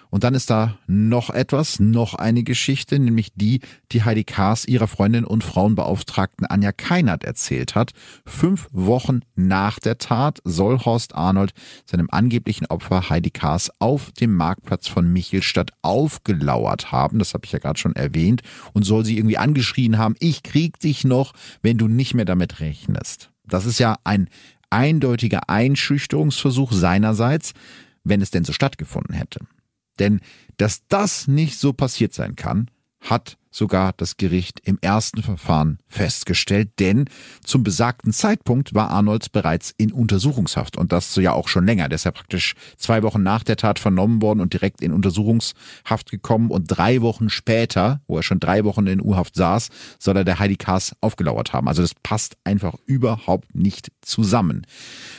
[0.09, 4.87] Und dann ist da noch etwas, noch eine Geschichte, nämlich die, die Heidi Kaas ihrer
[4.87, 7.91] Freundin und Frauenbeauftragten Anja Keinert erzählt hat.
[8.25, 11.51] Fünf Wochen nach der Tat soll Horst Arnold
[11.85, 17.19] seinem angeblichen Opfer Heidi Kaas auf dem Marktplatz von Michelstadt aufgelauert haben.
[17.19, 18.41] Das habe ich ja gerade schon erwähnt.
[18.73, 22.59] Und soll sie irgendwie angeschrien haben, ich krieg dich noch, wenn du nicht mehr damit
[22.59, 23.29] rechnest.
[23.45, 24.27] Das ist ja ein
[24.71, 27.53] eindeutiger Einschüchterungsversuch seinerseits,
[28.03, 29.39] wenn es denn so stattgefunden hätte.
[29.99, 30.21] Denn
[30.57, 32.69] dass das nicht so passiert sein kann,
[33.01, 37.05] hat sogar das Gericht im ersten Verfahren festgestellt, denn
[37.43, 41.89] zum besagten Zeitpunkt war Arnolds bereits in Untersuchungshaft und das ja auch schon länger.
[41.89, 46.11] Der ist ja praktisch zwei Wochen nach der Tat vernommen worden und direkt in Untersuchungshaft
[46.11, 50.23] gekommen und drei Wochen später, wo er schon drei Wochen in U-Haft saß, soll er
[50.23, 51.67] der Heidi Kaas aufgelauert haben.
[51.67, 54.65] Also das passt einfach überhaupt nicht zusammen.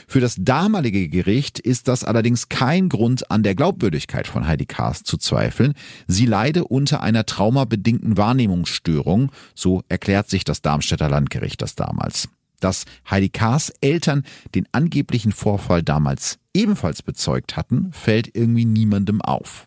[0.06, 5.02] Für das damalige Gericht ist das allerdings kein Grund an der Glaubwürdigkeit von Heidi Kaas
[5.02, 5.74] zu zweifeln.
[6.06, 12.28] Sie leide unter einer traumabedingten Wahrnehmungsstörung, so erklärt sich das Darmstädter Landgericht das damals.
[12.60, 14.22] Dass Heidi Kaas Eltern
[14.54, 19.66] den angeblichen Vorfall damals ebenfalls bezeugt hatten, fällt irgendwie niemandem auf.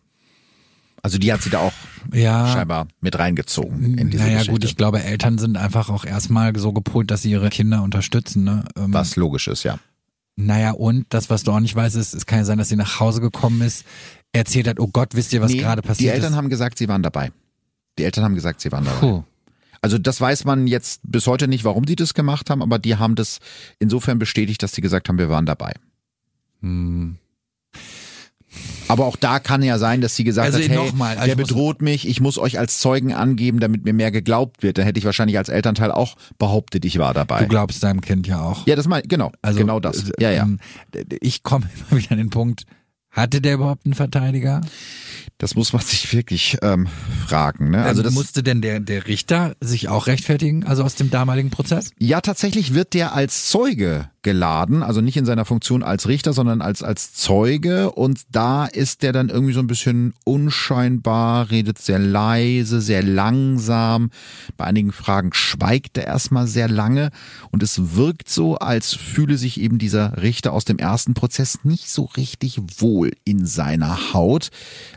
[1.02, 1.74] Also die hat sie da auch
[2.14, 2.48] Ja.
[2.54, 4.52] scheinbar mit reingezogen in diese naja, Geschichte.
[4.54, 8.44] gut, ich glaube, Eltern sind einfach auch erstmal so gepolt, dass sie ihre Kinder unterstützen.
[8.46, 8.64] Ne?
[8.78, 9.80] Ähm, was logisch ist, ja.
[10.36, 12.76] Naja, und das, was du auch nicht weißt, ist, es kann ja sein, dass sie
[12.78, 13.86] nach Hause gekommen ist,
[14.32, 16.38] erzählt hat, oh Gott, wisst ihr, was Nee, gerade die passiert Eltern ist?
[16.38, 17.32] haben gesagt, sie waren dabei.
[17.98, 19.00] Die Eltern haben gesagt, sie waren dabei.
[19.00, 19.24] Puh.
[19.82, 22.96] Also das weiß man jetzt bis heute nicht, warum die das gemacht haben, aber die
[22.96, 23.40] haben das
[23.80, 25.74] insofern bestätigt, dass sie gesagt haben, wir waren dabei.
[26.62, 27.18] Hm.
[28.88, 31.36] Aber auch da kann ja sein, dass sie gesagt Also hat, hey, nochmal, also der
[31.36, 34.78] bedroht mich, ich muss euch als Zeugen angeben, damit mir mehr geglaubt wird.
[34.78, 37.40] Dann hätte ich wahrscheinlich als Elternteil auch behauptet, ich war dabei.
[37.42, 38.68] Du glaubst deinem Kind ja auch.
[38.68, 40.10] ja, das mein, genau, Also, genau das.
[40.12, 40.44] äh, Ja, ja.
[40.44, 40.60] ähm,
[41.22, 42.66] Ich komme immer wieder an den Punkt,
[43.14, 44.62] hatte der überhaupt einen Verteidiger?
[45.38, 46.88] Das muss man sich wirklich ähm,
[47.28, 47.72] fragen.
[47.72, 47.78] Ne?
[47.78, 51.50] Also Also das musste denn der, der Richter sich auch rechtfertigen, also aus dem damaligen
[51.50, 51.92] Prozess?
[52.00, 56.62] Ja, tatsächlich wird der als Zeuge geladen, also nicht in seiner Funktion als Richter, sondern
[56.62, 57.92] als, als Zeuge.
[57.92, 64.12] Und da ist der dann irgendwie so ein bisschen unscheinbar, redet sehr leise, sehr langsam.
[64.56, 67.12] Bei einigen Fragen schweigt er erstmal sehr lange.
[67.52, 71.92] Und es wirkt so, als fühle sich eben dieser Richter aus dem ersten Prozess nicht
[71.92, 74.50] so richtig wohl in seiner Haut.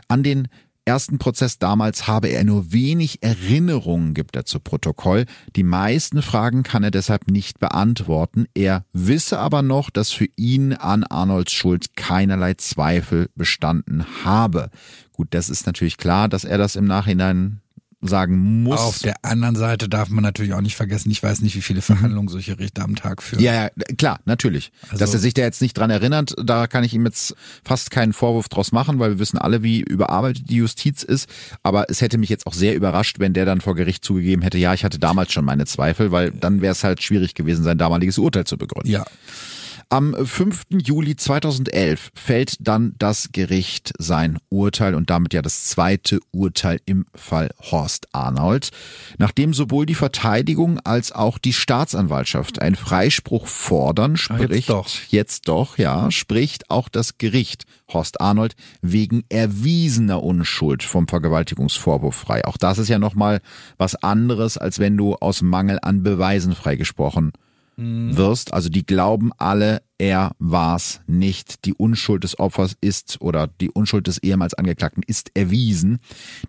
[0.07, 0.47] An den
[0.87, 5.25] ersten Prozess damals habe er nur wenig Erinnerungen, gibt er zu Protokoll.
[5.55, 8.45] Die meisten Fragen kann er deshalb nicht beantworten.
[8.53, 14.69] Er wisse aber noch, dass für ihn an Arnolds Schuld keinerlei Zweifel bestanden habe.
[15.11, 17.59] Gut, das ist natürlich klar, dass er das im Nachhinein
[18.01, 18.79] sagen muss.
[18.79, 21.81] Auf der anderen Seite darf man natürlich auch nicht vergessen, ich weiß nicht, wie viele
[21.81, 23.41] Verhandlungen solche Richter am Tag führen.
[23.41, 24.71] Ja, ja, klar, natürlich.
[24.89, 27.89] Also- Dass er sich da jetzt nicht dran erinnert, da kann ich ihm jetzt fast
[27.89, 31.27] keinen Vorwurf draus machen, weil wir wissen alle, wie überarbeitet die Justiz ist.
[31.63, 34.57] Aber es hätte mich jetzt auch sehr überrascht, wenn der dann vor Gericht zugegeben hätte,
[34.59, 37.77] ja, ich hatte damals schon meine Zweifel, weil dann wäre es halt schwierig gewesen, sein
[37.79, 38.91] damaliges Urteil zu begründen.
[38.91, 39.05] Ja.
[39.89, 40.63] Am 5.
[40.83, 47.05] Juli 2011 fällt dann das Gericht sein Urteil und damit ja das zweite Urteil im
[47.15, 48.71] Fall Horst Arnold.
[49.17, 54.89] Nachdem sowohl die Verteidigung als auch die Staatsanwaltschaft einen Freispruch fordern, Ah, jetzt spricht doch.
[55.07, 62.43] jetzt doch, ja, spricht auch das Gericht Horst Arnold wegen erwiesener Unschuld vom Vergewaltigungsvorwurf frei.
[62.43, 63.39] Auch das ist ja nochmal
[63.77, 67.31] was anderes, als wenn du aus Mangel an Beweisen freigesprochen
[67.77, 68.53] wirst.
[68.53, 71.65] Also die glauben alle, er war's nicht.
[71.65, 75.99] Die Unschuld des Opfers ist oder die Unschuld des ehemals Angeklagten ist erwiesen.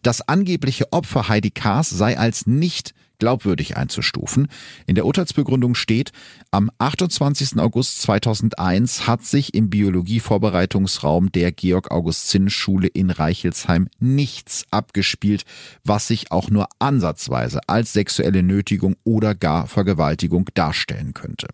[0.02, 4.48] Das angebliche Opfer Heidi Kaas sei als nicht glaubwürdig einzustufen.
[4.86, 6.12] In der Urteilsbegründung steht,
[6.50, 7.58] am 28.
[7.58, 15.44] August 2001 hat sich im Biologievorbereitungsraum der Georg-August-Zinn-Schule in Reichelsheim nichts abgespielt,
[15.84, 21.48] was sich auch nur ansatzweise als sexuelle Nötigung oder gar Vergewaltigung darstellen könnte.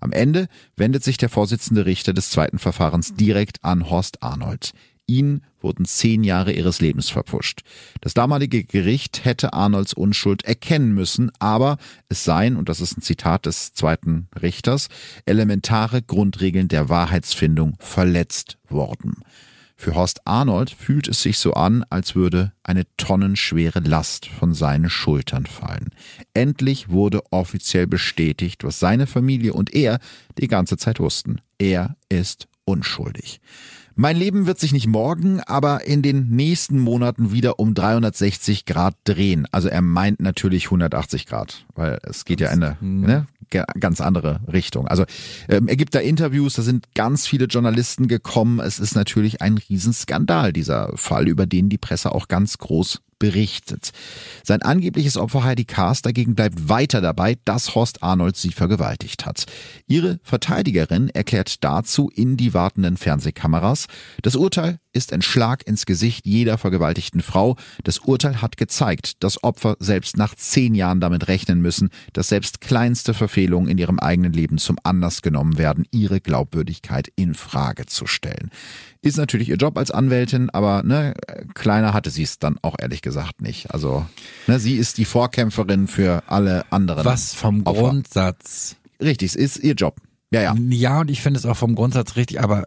[0.00, 4.72] Am Ende wendet sich der Vorsitzende Richter des zweiten Verfahrens direkt an Horst Arnold.
[5.06, 7.62] Ihnen wurden zehn Jahre ihres Lebens verpfuscht.
[8.00, 11.78] Das damalige Gericht hätte Arnolds Unschuld erkennen müssen, aber
[12.08, 14.88] es seien, und das ist ein Zitat des zweiten Richters,
[15.26, 19.16] elementare Grundregeln der Wahrheitsfindung verletzt worden.
[19.76, 24.88] Für Horst Arnold fühlt es sich so an, als würde eine tonnenschwere Last von seinen
[24.88, 25.90] Schultern fallen.
[26.32, 29.98] Endlich wurde offiziell bestätigt, was seine Familie und er
[30.38, 31.40] die ganze Zeit wussten.
[31.58, 33.40] Er ist unschuldig.
[33.96, 38.96] Mein Leben wird sich nicht morgen, aber in den nächsten Monaten wieder um 360 Grad
[39.04, 39.46] drehen.
[39.52, 43.26] Also er meint natürlich 180 Grad, weil es geht ja in eine ne,
[43.78, 44.88] ganz andere Richtung.
[44.88, 45.04] Also
[45.48, 48.58] ähm, er gibt da Interviews, da sind ganz viele Journalisten gekommen.
[48.58, 53.92] Es ist natürlich ein Riesenskandal, dieser Fall, über den die Presse auch ganz groß berichtet.
[54.42, 59.46] Sein angebliches Opfer Heidi Kaas dagegen bleibt weiter dabei, dass Horst Arnold sie vergewaltigt hat.
[59.86, 63.86] Ihre Verteidigerin erklärt dazu in die wartenden Fernsehkameras,
[64.20, 67.56] das Urteil ist ein Schlag ins Gesicht jeder vergewaltigten Frau.
[67.82, 72.60] Das Urteil hat gezeigt, dass Opfer selbst nach zehn Jahren damit rechnen müssen, dass selbst
[72.60, 78.06] kleinste Verfehlungen in ihrem eigenen Leben zum Anlass genommen werden, ihre Glaubwürdigkeit in Frage zu
[78.06, 78.50] stellen.
[79.04, 81.14] Ist natürlich ihr Job als Anwältin, aber ne,
[81.54, 83.70] kleiner hatte sie es dann auch ehrlich gesagt nicht.
[83.72, 84.06] Also
[84.46, 87.04] ne, sie ist die Vorkämpferin für alle anderen.
[87.04, 87.82] Was vom Opfer.
[87.82, 88.76] Grundsatz.
[89.00, 90.00] Richtig, es ist ihr Job.
[90.34, 90.54] Ja, ja.
[90.70, 92.64] Ja, und ich finde es auch vom Grundsatz richtig, aber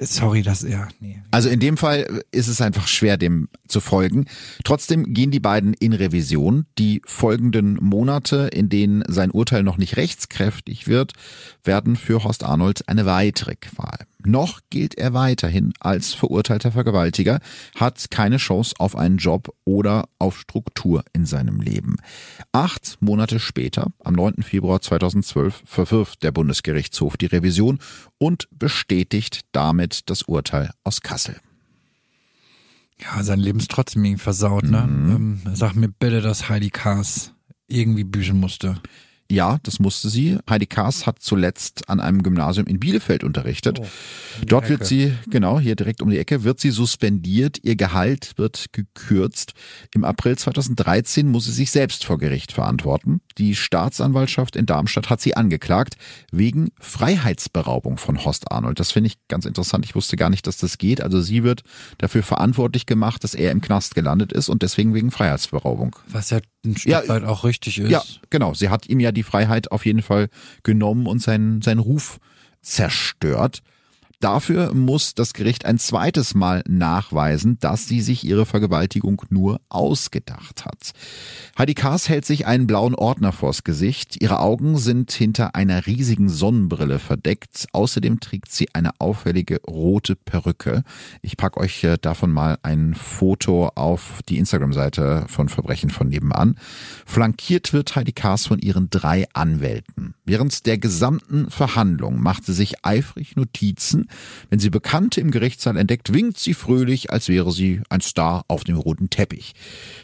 [0.00, 1.20] sorry, das ja, nee.
[1.30, 4.24] Also in dem Fall ist es einfach schwer, dem zu folgen.
[4.64, 6.64] Trotzdem gehen die beiden in Revision.
[6.78, 11.12] Die folgenden Monate, in denen sein Urteil noch nicht rechtskräftig wird,
[11.62, 14.06] werden für Horst Arnold eine weitere Qual.
[14.26, 17.40] Noch gilt er weiterhin als verurteilter Vergewaltiger,
[17.76, 21.96] hat keine Chance auf einen Job oder auf Struktur in seinem Leben.
[22.52, 24.42] Acht Monate später, am 9.
[24.42, 27.78] Februar 2012, verwirft der Bundesgerichtshof die Revision
[28.18, 31.36] und bestätigt damit das Urteil aus Kassel.
[33.00, 34.78] Ja, sein Leben ist trotzdem irgendwie versaut, ne?
[34.78, 37.32] Ähm, sag mir bitte, dass Heidi Kaas
[37.66, 38.80] irgendwie büßen musste.
[39.30, 40.38] Ja, das musste sie.
[40.48, 43.80] Heidi Kaas hat zuletzt an einem Gymnasium in Bielefeld unterrichtet.
[44.44, 44.88] Dort wird Ecke.
[44.88, 47.58] sie, genau, hier direkt um die Ecke, wird sie suspendiert.
[47.62, 49.52] Ihr Gehalt wird gekürzt.
[49.94, 53.20] Im April 2013 muss sie sich selbst vor Gericht verantworten.
[53.38, 55.94] Die Staatsanwaltschaft in Darmstadt hat sie angeklagt
[56.32, 58.80] wegen Freiheitsberaubung von Horst Arnold.
[58.80, 59.84] Das finde ich ganz interessant.
[59.84, 61.00] Ich wusste gar nicht, dass das geht.
[61.00, 61.62] Also sie wird
[61.98, 65.94] dafür verantwortlich gemacht, dass er im Knast gelandet ist und deswegen wegen Freiheitsberaubung.
[66.08, 67.90] Was ja ein Stück Ja, weit auch richtig ist.
[67.90, 68.54] Ja, genau.
[68.54, 70.28] Sie hat ihm ja die Freiheit auf jeden Fall
[70.62, 72.18] genommen und seinen, seinen Ruf
[72.62, 73.62] zerstört.
[74.20, 80.66] Dafür muss das Gericht ein zweites Mal nachweisen, dass sie sich ihre Vergewaltigung nur ausgedacht
[80.66, 80.92] hat.
[81.58, 84.20] Heidi Kaas hält sich einen blauen Ordner vors Gesicht.
[84.20, 87.66] Ihre Augen sind hinter einer riesigen Sonnenbrille verdeckt.
[87.72, 90.82] Außerdem trägt sie eine auffällige rote Perücke.
[91.22, 96.56] Ich packe euch äh, davon mal ein Foto auf die Instagram-Seite von Verbrechen von nebenan.
[97.06, 100.12] Flankiert wird Heidi Kaas von ihren drei Anwälten.
[100.26, 104.09] Während der gesamten Verhandlung macht sie sich eifrig Notizen.
[104.48, 108.64] Wenn sie Bekannte im Gerichtssaal entdeckt, winkt sie fröhlich, als wäre sie ein Star auf
[108.64, 109.54] dem roten Teppich.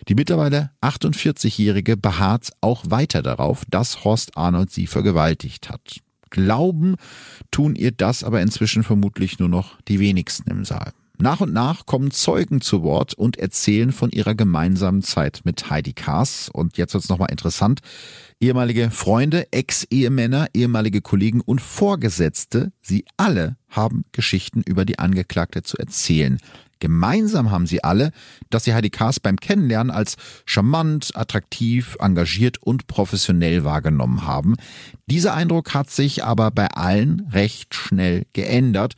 [0.08, 6.00] Die mittlerweile 48-Jährige beharrt auch weiter darauf, dass Horst Arnold sie vergewaltigt hat.
[6.30, 6.96] Glauben
[7.50, 10.92] tun ihr das aber inzwischen vermutlich nur noch die wenigsten im Saal.
[11.18, 15.94] Nach und nach kommen Zeugen zu Wort und erzählen von ihrer gemeinsamen Zeit mit Heidi
[15.94, 16.50] Kaas.
[16.52, 17.80] Und jetzt wird's nochmal interessant.
[18.38, 25.76] Ehemalige Freunde, Ex-Ehemänner, ehemalige Kollegen und Vorgesetzte, sie alle haben Geschichten über die Angeklagte zu
[25.76, 26.38] erzählen.
[26.78, 28.12] Gemeinsam haben sie alle,
[28.50, 34.56] dass sie Heidi Kaas beim Kennenlernen als charmant, attraktiv, engagiert und professionell wahrgenommen haben.
[35.06, 38.94] Dieser Eindruck hat sich aber bei allen recht schnell geändert.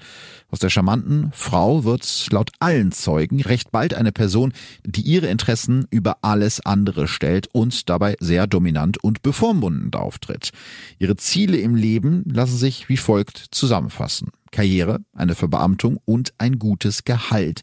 [0.51, 5.87] Aus der charmanten Frau wird laut allen Zeugen recht bald eine Person, die ihre Interessen
[5.91, 10.53] über alles andere stellt und dabei sehr dominant und bevormundend auftritt.
[10.99, 14.31] Ihre Ziele im Leben lassen sich wie folgt zusammenfassen.
[14.51, 17.61] Karriere, eine Verbeamtung und ein gutes Gehalt.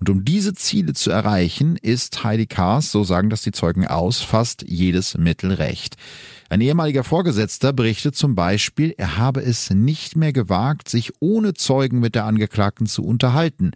[0.00, 4.20] Und um diese Ziele zu erreichen, ist Heidi Kaas, so sagen das die Zeugen aus,
[4.20, 5.96] fast jedes Mittel recht.
[6.54, 11.98] Ein ehemaliger Vorgesetzter berichtet zum Beispiel, er habe es nicht mehr gewagt, sich ohne Zeugen
[11.98, 13.72] mit der Angeklagten zu unterhalten.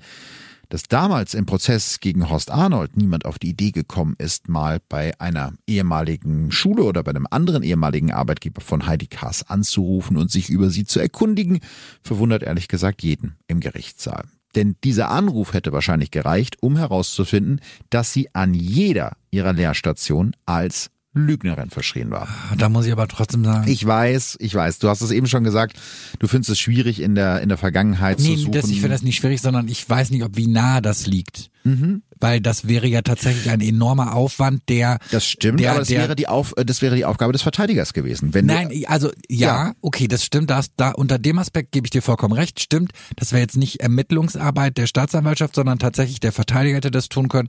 [0.68, 5.18] Dass damals im Prozess gegen Horst Arnold niemand auf die Idee gekommen ist, mal bei
[5.18, 10.48] einer ehemaligen Schule oder bei einem anderen ehemaligen Arbeitgeber von Heidi Kaas anzurufen und sich
[10.48, 11.58] über sie zu erkundigen,
[12.00, 14.22] verwundert ehrlich gesagt jeden im Gerichtssaal.
[14.54, 17.60] Denn dieser Anruf hätte wahrscheinlich gereicht, um herauszufinden,
[17.90, 22.28] dass sie an jeder ihrer Lehrstationen als Lügnerin verschrien war.
[22.56, 23.68] Da muss ich aber trotzdem sagen.
[23.68, 24.78] Ich weiß, ich weiß.
[24.78, 25.78] Du hast es eben schon gesagt.
[26.18, 28.52] Du findest es schwierig in der in der Vergangenheit nee, zu suchen.
[28.52, 31.50] Das, ich finde das nicht schwierig, sondern ich weiß nicht, ob wie nah das liegt.
[31.64, 32.02] Mhm.
[32.20, 34.98] Weil das wäre ja tatsächlich ein enormer Aufwand, der.
[35.10, 37.94] Das stimmt, der, aber das der, wäre die Auf, das wäre die Aufgabe des Verteidigers
[37.94, 38.34] gewesen.
[38.34, 39.72] Wenn Nein, du, also ja, Ja.
[39.80, 40.50] okay, das stimmt.
[40.50, 42.60] Das, da unter dem Aspekt gebe ich dir vollkommen recht.
[42.60, 47.28] Stimmt, das wäre jetzt nicht Ermittlungsarbeit der Staatsanwaltschaft, sondern tatsächlich der Verteidiger hätte das tun
[47.28, 47.48] können.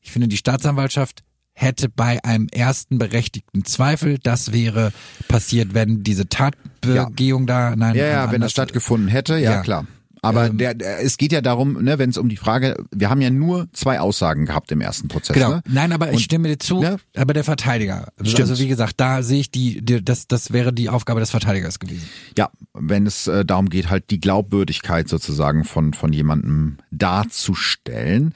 [0.00, 1.22] Ich finde, die Staatsanwaltschaft
[1.58, 4.92] hätte bei einem ersten berechtigten Zweifel, das wäre
[5.26, 9.60] passiert, wenn diese Tatbegehung da, nein, ja, ja, wenn das stattgefunden hätte, ja, Ja.
[9.62, 9.86] klar.
[10.22, 13.10] Aber Ähm, der, der, es geht ja darum, ne, wenn es um die Frage, wir
[13.10, 15.34] haben ja nur zwei Aussagen gehabt im ersten Prozess.
[15.34, 15.50] Genau.
[15.50, 15.62] Ne?
[15.68, 16.82] Nein, aber ich Und- stimme dir zu.
[16.82, 16.96] Ja.
[17.14, 18.08] Aber der Verteidiger.
[18.22, 18.40] Stimmt.
[18.50, 21.78] Also wie gesagt, da sehe ich die, die das, das wäre die Aufgabe des Verteidigers
[21.78, 22.08] gewesen.
[22.36, 28.34] Ja, wenn es äh, darum geht, halt die Glaubwürdigkeit sozusagen von, von jemandem darzustellen.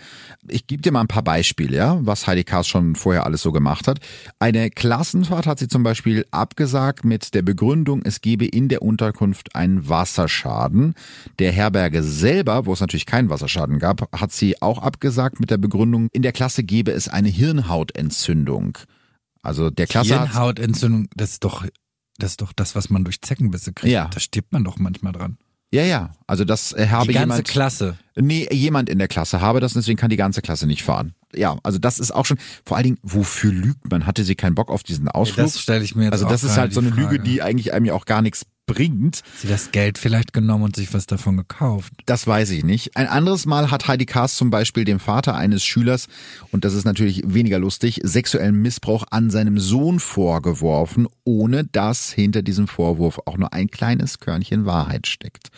[0.49, 3.53] Ich gebe dir mal ein paar Beispiele, ja, was Heidi Kaas schon vorher alles so
[3.53, 4.01] gemacht hat.
[4.39, 9.55] Eine Klassenfahrt hat sie zum Beispiel abgesagt mit der Begründung, es gebe in der Unterkunft
[9.55, 10.95] einen Wasserschaden.
[11.39, 15.59] Der Herberge selber, wo es natürlich keinen Wasserschaden gab, hat sie auch abgesagt mit der
[15.59, 18.79] Begründung, in der Klasse gebe es eine Hirnhautentzündung.
[19.43, 21.67] Also der Klasse Hirnhautentzündung, das ist doch,
[22.19, 23.93] das ist doch das, was man durch Zeckenbisse kriegt.
[23.93, 24.09] Ja.
[24.09, 25.37] Da stirbt man doch manchmal dran.
[25.73, 27.99] Ja, ja, also das äh, habe Die ganze jemand Klasse.
[28.17, 31.15] Nee, jemand in der Klasse habe das, deswegen kann die ganze Klasse nicht fahren.
[31.35, 34.05] Ja, also das ist auch schon, vor allen Dingen, wofür lügt man?
[34.05, 35.47] Hatte sie keinen Bock auf diesen Ausflug?
[35.47, 37.21] Das stelle ich mir jetzt also auch das ist gerade halt so eine Lüge, Frage.
[37.21, 39.23] die eigentlich einem ja auch gar nichts bringt.
[39.37, 41.93] Sie das Geld vielleicht genommen und sich was davon gekauft.
[42.07, 42.97] Das weiß ich nicht.
[42.97, 46.07] Ein anderes Mal hat Heidi Kaas zum Beispiel dem Vater eines Schülers,
[46.53, 52.43] und das ist natürlich weniger lustig, sexuellen Missbrauch an seinem Sohn vorgeworfen, ohne dass hinter
[52.43, 55.49] diesem Vorwurf auch nur ein kleines Körnchen Wahrheit steckt.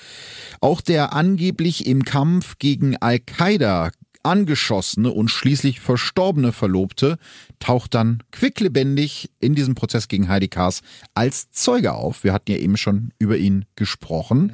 [0.61, 3.91] Auch der angeblich im Kampf gegen Al-Qaida
[4.23, 7.19] angeschossene und schließlich verstorbene Verlobte
[7.63, 10.83] taucht dann quicklebendig in diesem Prozess gegen Heidi Kaas
[11.15, 12.25] als Zeuge auf.
[12.25, 14.53] Wir hatten ja eben schon über ihn gesprochen.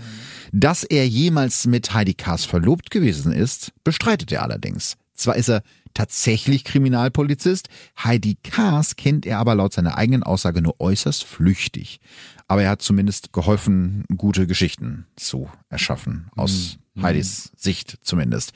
[0.52, 4.98] Dass er jemals mit Heidi Kaas verlobt gewesen ist, bestreitet er allerdings.
[5.14, 5.62] Zwar ist er
[5.94, 7.70] tatsächlich Kriminalpolizist,
[8.04, 12.00] Heidi Kaas kennt er aber laut seiner eigenen Aussage nur äußerst flüchtig.
[12.46, 18.53] Aber er hat zumindest geholfen, gute Geschichten zu erschaffen, aus Heidis Sicht zumindest.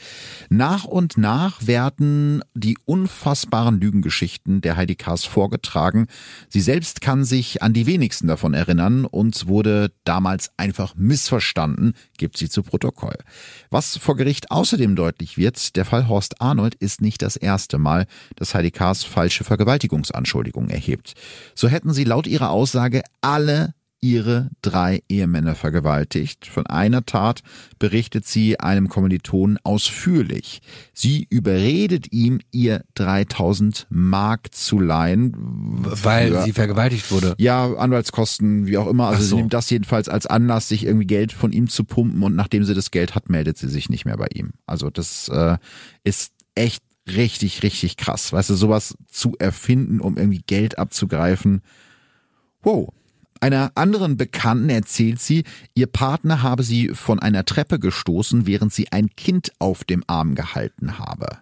[0.48, 6.06] Nach und nach werden die unfassbaren Lügengeschichten der Heidi Kaas vorgetragen.
[6.48, 12.36] Sie selbst kann sich an die wenigsten davon erinnern und wurde damals einfach missverstanden, gibt
[12.36, 13.16] sie zu Protokoll.
[13.70, 18.06] Was vor Gericht außerdem deutlich wird, der Fall Horst Arnold ist nicht das erste Mal,
[18.36, 21.14] dass Heidi Kaas falsche Vergewaltigungsanschuldigungen erhebt.
[21.54, 26.46] So hätten sie laut ihrer Aussage alle ihre drei Ehemänner vergewaltigt.
[26.46, 27.42] Von einer Tat
[27.78, 30.60] berichtet sie einem Kommilitonen ausführlich.
[30.92, 35.32] Sie überredet ihm, ihr 3000 Mark zu leihen.
[36.02, 37.34] Weil für- sie vergewaltigt wurde.
[37.38, 39.06] ja, Anwaltskosten, wie auch immer.
[39.06, 39.28] Also so.
[39.28, 42.64] sie nimmt das jedenfalls als Anlass, sich irgendwie Geld von ihm zu pumpen und nachdem
[42.64, 44.50] sie das Geld hat, meldet sie sich nicht mehr bei ihm.
[44.66, 45.56] Also das äh,
[46.02, 48.32] ist echt richtig, richtig krass.
[48.32, 51.62] Weißt du, sowas zu erfinden, um irgendwie Geld abzugreifen.
[52.62, 52.92] Wow.
[53.42, 55.42] Einer anderen Bekannten erzählt sie,
[55.74, 60.36] ihr Partner habe sie von einer Treppe gestoßen, während sie ein Kind auf dem Arm
[60.36, 61.38] gehalten habe.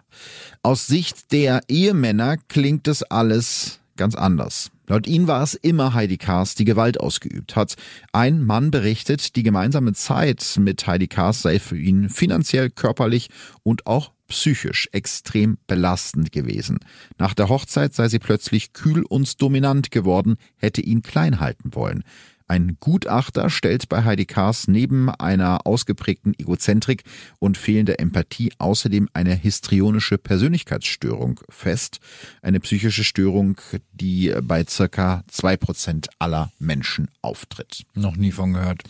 [0.63, 4.71] Aus Sicht der Ehemänner klingt es alles ganz anders.
[4.91, 7.75] Laut ihnen war es immer Heidi Kaas, die Gewalt ausgeübt hat.
[8.11, 13.29] Ein Mann berichtet, die gemeinsame Zeit mit Heidi Kaas sei für ihn finanziell, körperlich
[13.63, 16.79] und auch psychisch extrem belastend gewesen.
[17.17, 22.03] Nach der Hochzeit sei sie plötzlich kühl und dominant geworden, hätte ihn klein halten wollen.
[22.51, 27.03] Ein Gutachter stellt bei Heidi Kaas neben einer ausgeprägten Egozentrik
[27.39, 31.99] und fehlender Empathie außerdem eine histrionische Persönlichkeitsstörung fest.
[32.41, 33.55] Eine psychische Störung,
[33.93, 37.83] die bei circa zwei Prozent aller Menschen auftritt.
[37.93, 38.83] Noch nie von gehört.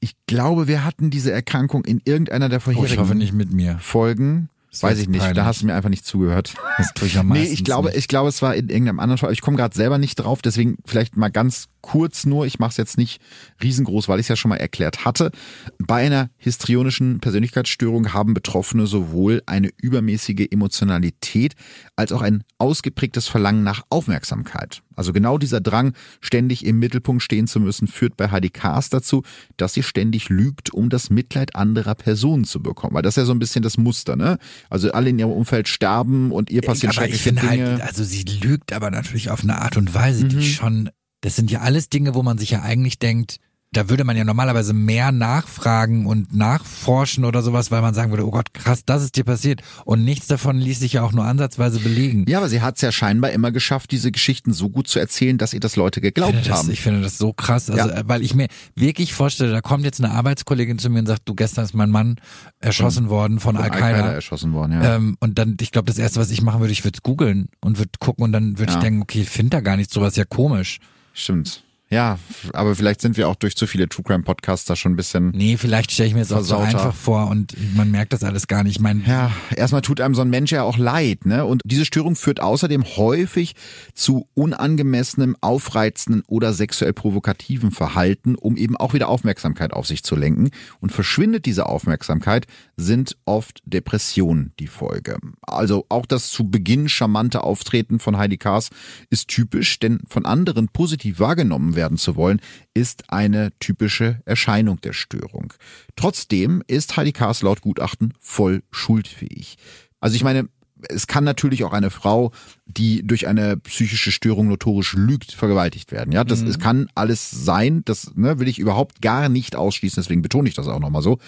[0.00, 3.52] Ich glaube, wir hatten diese Erkrankung in irgendeiner der Oh, ich vorherigen hoffe nicht mit
[3.52, 3.78] mir.
[3.78, 4.48] Folgen.
[4.72, 5.44] Das Weiß ich nicht, da peinlich.
[5.44, 6.54] hast du mir einfach nicht zugehört.
[6.76, 7.54] Das tue ich am Nee, meisten.
[7.54, 9.32] ich glaube, ich glaube, es war in irgendeinem anderen Fall.
[9.32, 12.76] Ich komme gerade selber nicht drauf, deswegen vielleicht mal ganz kurz nur, ich mache es
[12.76, 13.20] jetzt nicht
[13.62, 15.30] riesengroß, weil ich es ja schon mal erklärt hatte.
[15.78, 21.54] Bei einer histrionischen Persönlichkeitsstörung haben Betroffene sowohl eine übermäßige Emotionalität
[21.96, 24.82] als auch ein ausgeprägtes Verlangen nach Aufmerksamkeit.
[24.96, 29.22] Also genau dieser Drang, ständig im Mittelpunkt stehen zu müssen, führt bei Heidi Kaas dazu,
[29.56, 32.94] dass sie ständig lügt, um das Mitleid anderer Personen zu bekommen.
[32.94, 34.38] Weil das ist ja so ein bisschen das Muster, ne?
[34.68, 37.70] Also alle in ihrem Umfeld sterben und ihr passieren aber ich schreckliche finde Dinge.
[37.70, 40.28] halt, also sie lügt aber natürlich auf eine Art und Weise, Mhm.
[40.28, 40.90] die schon,
[41.22, 43.38] das sind ja alles Dinge, wo man sich ja eigentlich denkt,
[43.72, 48.26] da würde man ja normalerweise mehr nachfragen und nachforschen oder sowas, weil man sagen würde,
[48.26, 49.60] oh Gott, krass, das ist dir passiert.
[49.84, 52.24] Und nichts davon ließ sich ja auch nur ansatzweise belegen.
[52.28, 55.38] ja, aber sie hat es ja scheinbar immer geschafft, diese Geschichten so gut zu erzählen,
[55.38, 56.70] dass ihr das Leute Ich geglaubt finde, das, haben.
[56.72, 58.02] ich finde das so krass, also, Ja.
[58.08, 61.36] weil ich mir wirklich vorstelle, da kommt jetzt eine Arbeitskollegin zu mir und sagt, du,
[61.36, 62.16] gestern ist mein Mann
[62.58, 64.12] erschossen worden von, Von Al-Qaida.
[64.14, 64.96] erschossen worden, ja.
[64.96, 67.48] Ähm, und dann, ich glaube, das erste, was ich machen würde, ich würde es googeln
[67.60, 68.78] und würde gucken und dann würde Ja.
[68.78, 70.80] ich denken, okay, ich finde da gar nichts, sowas ja komisch.
[71.12, 71.62] Stimmt.
[71.92, 72.20] Ja,
[72.52, 75.30] aber vielleicht sind wir auch durch zu viele True Crime Podcasts da schon ein bisschen.
[75.30, 76.78] Nee, vielleicht stelle ich mir das auch so Versauter.
[76.84, 78.76] einfach vor und man merkt das alles gar nicht.
[78.76, 81.44] Ich meine, Ja, erstmal tut einem so ein Mensch ja auch leid, ne?
[81.44, 83.56] Und diese Störung führt außerdem häufig
[83.92, 90.14] zu unangemessenem, aufreizenden oder sexuell provokativen Verhalten, um eben auch wieder Aufmerksamkeit auf sich zu
[90.14, 90.50] lenken.
[90.78, 95.18] Und verschwindet diese Aufmerksamkeit, sind oft Depressionen die Folge.
[95.42, 98.70] Also auch das zu Beginn charmante Auftreten von Heidi Kaas
[99.10, 102.40] ist typisch, denn von anderen positiv wahrgenommen werden zu wollen,
[102.74, 105.52] ist eine typische Erscheinung der Störung.
[105.96, 109.56] Trotzdem ist Heidi Kaas laut Gutachten voll schuldfähig.
[110.00, 110.48] Also ich meine,
[110.88, 112.32] es kann natürlich auch eine Frau,
[112.66, 116.12] die durch eine psychische Störung notorisch lügt, vergewaltigt werden.
[116.12, 117.82] Ja, das es kann alles sein.
[117.84, 120.02] Das ne, will ich überhaupt gar nicht ausschließen.
[120.02, 121.18] Deswegen betone ich das auch nochmal so,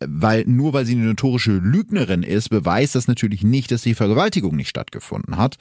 [0.00, 4.56] weil nur weil sie eine notorische Lügnerin ist, beweist das natürlich nicht, dass die Vergewaltigung
[4.56, 5.56] nicht stattgefunden hat.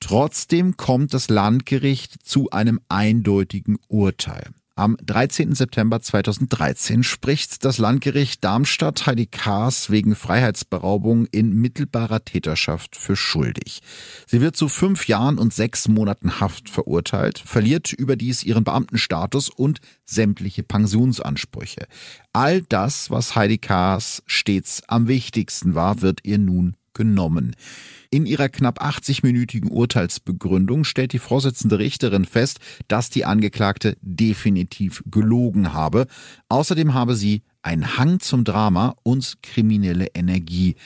[0.00, 4.50] Trotzdem kommt das Landgericht zu einem eindeutigen Urteil.
[4.76, 5.54] Am 13.
[5.54, 13.82] September 2013 spricht das Landgericht Darmstadt Heidi Kaas wegen Freiheitsberaubung in mittelbarer Täterschaft für schuldig.
[14.26, 19.78] Sie wird zu fünf Jahren und sechs Monaten Haft verurteilt, verliert überdies ihren Beamtenstatus und
[20.04, 21.86] sämtliche Pensionsansprüche.
[22.32, 27.54] All das, was Heidi Kaas stets am wichtigsten war, wird ihr nun genommen.
[28.14, 35.72] In ihrer knapp 80-minütigen Urteilsbegründung stellt die Vorsitzende Richterin fest, dass die Angeklagte definitiv gelogen
[35.72, 36.06] habe.
[36.48, 40.76] Außerdem habe sie einen Hang zum Drama und kriminelle Energie.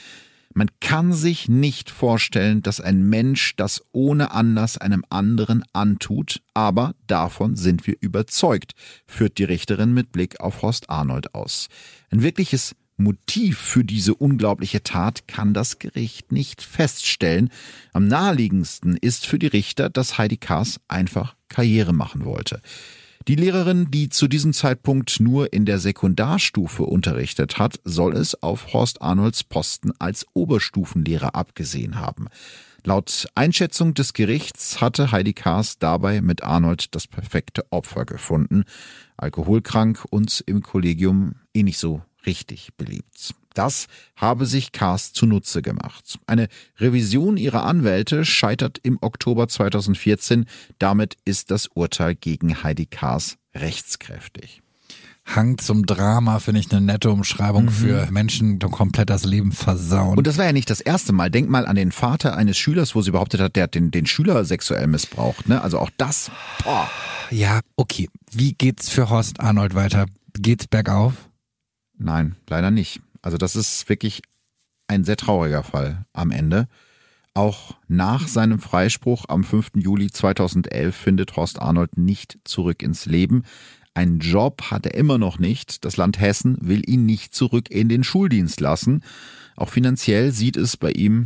[0.55, 6.95] Man kann sich nicht vorstellen, dass ein Mensch das ohne Anlass einem anderen antut, aber
[7.05, 8.73] davon sind wir überzeugt,
[9.05, 11.67] führt die Richterin mit Blick auf Horst Arnold aus.
[12.09, 17.49] Ein wirkliches Motiv für diese unglaubliche Tat kann das Gericht nicht feststellen.
[17.93, 22.61] Am naheliegendsten ist für die Richter, dass Heidi Kaas einfach Karriere machen wollte.
[23.27, 28.73] Die Lehrerin, die zu diesem Zeitpunkt nur in der Sekundarstufe unterrichtet hat, soll es auf
[28.73, 32.27] Horst Arnolds Posten als Oberstufenlehrer abgesehen haben.
[32.83, 38.63] Laut Einschätzung des Gerichts hatte Heidi Kaas dabei mit Arnold das perfekte Opfer gefunden.
[39.17, 43.33] Alkoholkrank und im Kollegium eh nicht so richtig beliebt.
[43.53, 46.19] Das habe sich Kaas zunutze gemacht.
[46.27, 46.47] Eine
[46.77, 50.45] Revision ihrer Anwälte scheitert im Oktober 2014.
[50.77, 54.61] Damit ist das Urteil gegen Heidi Kaas rechtskräftig.
[55.25, 60.13] Hang zum Drama finde ich eine nette Umschreibung für Menschen, die komplett das Leben versauen.
[60.13, 60.17] Mhm.
[60.17, 61.29] Und das war ja nicht das erste Mal.
[61.29, 64.07] Denk mal an den Vater eines Schülers, wo sie behauptet hat, der hat den, den
[64.07, 65.47] Schüler sexuell missbraucht.
[65.47, 65.61] Ne?
[65.61, 66.31] Also auch das.
[66.63, 66.89] Boah.
[67.29, 68.09] ja, okay.
[68.31, 70.07] Wie geht's für Horst Arnold weiter?
[70.33, 71.28] Geht's bergauf?
[71.99, 73.01] Nein, leider nicht.
[73.21, 74.21] Also das ist wirklich
[74.87, 76.67] ein sehr trauriger Fall am Ende.
[77.35, 79.71] Auch nach seinem Freispruch am 5.
[79.75, 83.43] Juli 2011 findet Horst Arnold nicht zurück ins Leben.
[83.93, 85.85] Einen Job hat er immer noch nicht.
[85.85, 89.03] Das Land Hessen will ihn nicht zurück in den Schuldienst lassen.
[89.55, 91.25] Auch finanziell sieht es bei ihm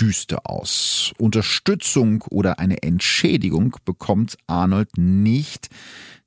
[0.00, 1.12] düster aus.
[1.18, 5.68] Unterstützung oder eine Entschädigung bekommt Arnold nicht.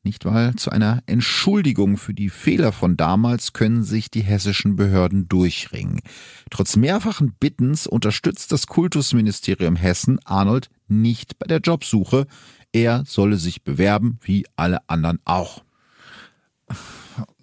[0.04, 5.28] Nicht weil zu einer Entschuldigung für die Fehler von damals können sich die hessischen Behörden
[5.28, 6.02] durchringen.
[6.50, 12.26] Trotz mehrfachen Bittens unterstützt das Kultusministerium Hessen Arnold nicht bei der Jobsuche.
[12.74, 15.64] Er solle sich bewerben, wie alle anderen auch.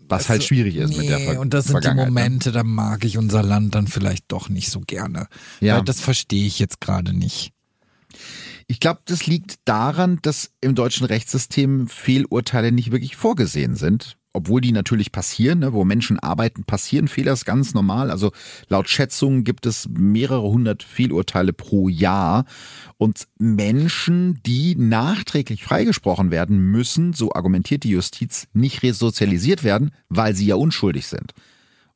[0.09, 2.07] Was halt schwierig ist mit der Ver Also, Und das sind die ne?
[2.07, 5.29] Momente, da mag ich unser Land dann vielleicht doch nicht so gerne.
[5.61, 5.77] Ja.
[5.77, 7.53] Weil das verstehe ich jetzt gerade nicht.
[8.67, 14.19] Ich glaube, das liegt daran, dass im deutschen Rechtssystem Fehlurteile nicht wirklich vorgesehen sind.
[14.39, 18.11] obwohl die natürlich passieren, ne, wo Menschen arbeiten, passieren Fehler, ist ganz normal.
[18.11, 18.31] Also
[18.69, 22.45] laut Schätzungen gibt es mehrere hundert Fehlurteile pro Jahr.
[22.99, 30.35] Und Menschen, die nachträglich freigesprochen werden müssen, so argumentiert die Justiz, nicht resozialisiert werden, weil
[30.37, 31.33] sie ja unschuldig sind.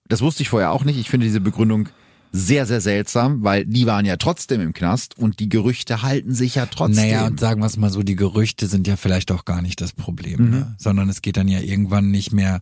[0.09, 0.99] Das wusste ich vorher auch nicht.
[0.99, 1.91] Ich finde diese Begründung
[2.33, 6.55] sehr, sehr seltsam, weil die waren ja trotzdem im Knast und die Gerüchte halten sich
[6.55, 7.05] ja trotzdem.
[7.05, 9.83] Naja, und sagen wir es mal so, die Gerüchte sind ja vielleicht auch gar nicht
[9.83, 10.51] das Problem, mhm.
[10.51, 10.75] ne?
[10.79, 12.61] sondern es geht dann ja irgendwann nicht mehr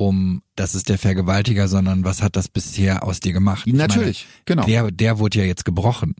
[0.00, 3.64] um, das ist der Vergewaltiger, sondern was hat das bisher aus dir gemacht?
[3.66, 4.64] Ich Natürlich, meine, genau.
[4.64, 6.14] Der, der wurde ja jetzt gebrochen.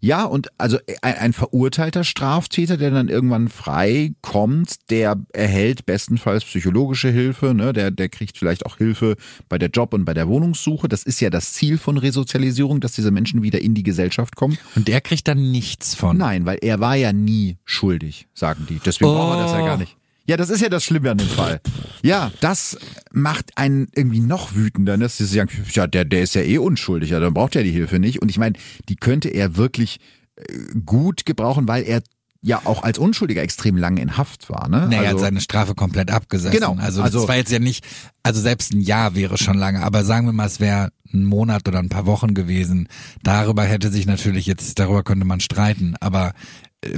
[0.00, 6.44] Ja, und also ein, ein, verurteilter Straftäter, der dann irgendwann frei kommt, der erhält bestenfalls
[6.44, 7.72] psychologische Hilfe, ne?
[7.72, 9.16] der, der kriegt vielleicht auch Hilfe
[9.48, 10.88] bei der Job- und bei der Wohnungssuche.
[10.88, 14.58] Das ist ja das Ziel von Resozialisierung, dass diese Menschen wieder in die Gesellschaft kommen.
[14.74, 16.16] Und der kriegt dann nichts von.
[16.16, 18.80] Nein, weil er war ja nie schuldig, sagen die.
[18.84, 19.14] Deswegen oh.
[19.14, 19.96] brauchen wir das ja gar nicht.
[20.32, 21.60] Ja, das ist ja das Schlimme an dem Fall.
[22.02, 22.78] Ja, das
[23.12, 25.04] macht einen irgendwie noch wütender, ne?
[25.04, 27.70] dass sie sagen, ja, der, der ist ja eh unschuldig, ja, dann braucht er die
[27.70, 28.22] Hilfe nicht.
[28.22, 28.54] Und ich meine,
[28.88, 30.00] die könnte er wirklich
[30.36, 30.44] äh,
[30.86, 32.02] gut gebrauchen, weil er
[32.40, 34.70] ja auch als Unschuldiger extrem lange in Haft war.
[34.70, 34.86] Ne?
[34.88, 36.58] Naja, also, hat seine Strafe komplett abgesessen.
[36.58, 36.76] Genau.
[36.78, 37.84] Also, also das war jetzt ja nicht,
[38.22, 41.68] also selbst ein Jahr wäre schon lange, aber sagen wir mal, es wäre ein Monat
[41.68, 42.88] oder ein paar Wochen gewesen.
[43.22, 46.32] Darüber hätte sich natürlich jetzt, darüber könnte man streiten, aber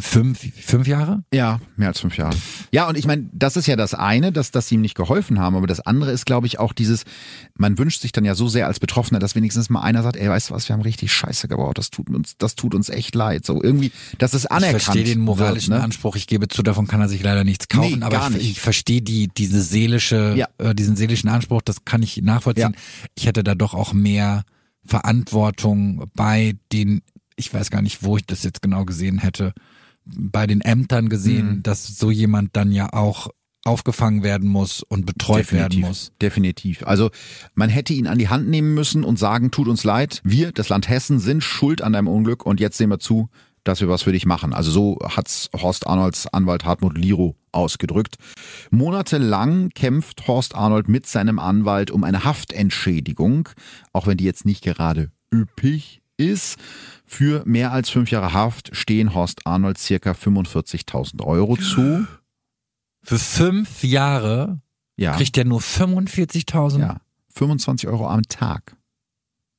[0.00, 1.24] fünf, fünf Jahre?
[1.32, 2.36] Ja, mehr als fünf Jahre.
[2.72, 5.38] Ja, und ich meine, das ist ja das eine, dass, dass sie ihm nicht geholfen
[5.38, 7.04] haben, aber das andere ist, glaube ich, auch dieses,
[7.56, 10.28] man wünscht sich dann ja so sehr als Betroffener, dass wenigstens mal einer sagt, ey,
[10.28, 13.14] weißt du was, wir haben richtig Scheiße gebaut, das tut uns, das tut uns echt
[13.14, 13.44] leid.
[13.44, 15.84] So irgendwie, dass es anerkannt Ich verstehe den moralischen wird, ne?
[15.84, 18.60] Anspruch, ich gebe zu, davon kann er sich leider nichts kaufen, nee, aber ich, ich,
[18.60, 20.48] verstehe die, diese seelische, ja.
[20.58, 22.74] äh, diesen seelischen Anspruch, das kann ich nachvollziehen.
[22.74, 23.08] Ja.
[23.14, 24.44] Ich hätte da doch auch mehr
[24.86, 27.02] Verantwortung bei den
[27.36, 29.52] ich weiß gar nicht, wo ich das jetzt genau gesehen hätte,
[30.04, 31.62] bei den Ämtern gesehen, mhm.
[31.62, 33.30] dass so jemand dann ja auch
[33.64, 36.12] aufgefangen werden muss und betreut definitiv, werden muss.
[36.20, 36.86] Definitiv.
[36.86, 37.10] Also
[37.54, 40.68] man hätte ihn an die Hand nehmen müssen und sagen, tut uns leid, wir, das
[40.68, 43.30] Land Hessen, sind schuld an deinem Unglück und jetzt sehen wir zu,
[43.64, 44.52] dass wir was für dich machen.
[44.52, 48.16] Also so hat's Horst Arnolds Anwalt Hartmut Liro ausgedrückt.
[48.70, 53.48] Monatelang kämpft Horst Arnold mit seinem Anwalt um eine Haftentschädigung,
[53.94, 56.58] auch wenn die jetzt nicht gerade üppig ist.
[57.06, 62.06] Für mehr als fünf Jahre Haft stehen Horst Arnold circa 45.000 Euro zu.
[63.02, 64.60] Für fünf Jahre
[64.96, 65.14] ja.
[65.14, 66.80] kriegt er nur 45.000?
[66.80, 67.00] Ja,
[67.34, 68.76] 25 Euro am Tag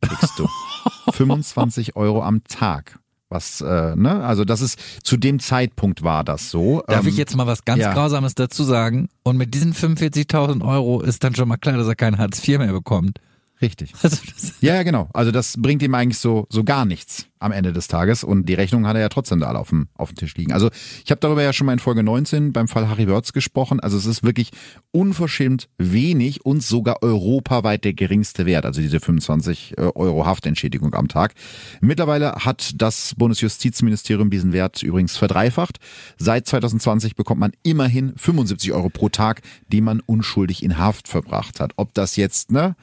[0.08, 0.48] kriegst du.
[1.12, 3.00] 25 Euro am Tag.
[3.30, 4.24] Was, äh, ne?
[4.24, 6.84] Also das ist, zu dem Zeitpunkt war das so.
[6.88, 7.94] Darf ähm, ich jetzt mal was ganz ja.
[7.94, 9.10] Grausames dazu sagen?
[9.24, 12.60] Und mit diesen 45.000 Euro ist dann schon mal klar, dass er kein Hartz IV
[12.60, 13.20] mehr bekommt.
[13.62, 13.94] Richtig.
[14.04, 14.18] Also
[14.62, 15.10] ja, genau.
[15.14, 18.54] Also das bringt ihm eigentlich so, so gar nichts am Ende des Tages und die
[18.54, 20.52] Rechnung hat er ja trotzdem da alle auf dem, auf dem Tisch liegen.
[20.52, 20.70] Also
[21.04, 23.80] ich habe darüber ja schon mal in Folge 19 beim Fall Harry Wörz gesprochen.
[23.80, 24.52] Also es ist wirklich
[24.92, 31.08] unverschämt wenig und sogar europaweit der geringste Wert, also diese 25 äh, Euro Haftentschädigung am
[31.08, 31.34] Tag.
[31.82, 35.78] Mittlerweile hat das Bundesjustizministerium diesen Wert übrigens verdreifacht.
[36.18, 39.42] Seit 2020 bekommt man immerhin 75 Euro pro Tag,
[39.72, 41.74] die man unschuldig in Haft verbracht hat.
[41.76, 42.76] Ob das jetzt, ne?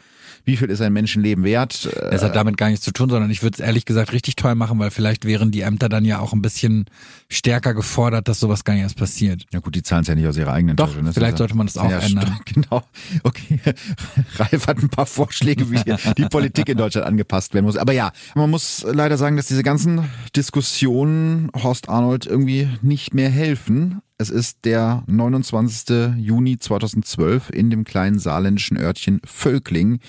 [0.44, 1.86] Wie viel ist ein Menschenleben wert?
[2.10, 4.54] Es hat damit gar nichts zu tun, sondern ich würde es ehrlich gesagt richtig teuer
[4.54, 6.86] machen, weil vielleicht wären die Ämter dann ja auch ein bisschen
[7.28, 9.44] stärker gefordert, dass sowas gar nicht erst passiert.
[9.52, 11.02] Ja gut, die zahlen es ja nicht aus ihrer eigenen Doch, Tasche.
[11.02, 11.12] Ne?
[11.12, 12.38] Vielleicht sollte man das auch ja, ändern.
[12.52, 12.82] Genau.
[13.22, 13.60] Okay.
[14.36, 15.80] Ralf hat ein paar Vorschläge, wie
[16.16, 17.76] die Politik in Deutschland angepasst werden muss.
[17.76, 23.30] Aber ja, man muss leider sagen, dass diese ganzen Diskussionen Horst Arnold irgendwie nicht mehr
[23.30, 24.02] helfen.
[24.18, 26.16] Es ist der 29.
[26.16, 30.00] Juni 2012 in dem kleinen saarländischen Örtchen Völkling.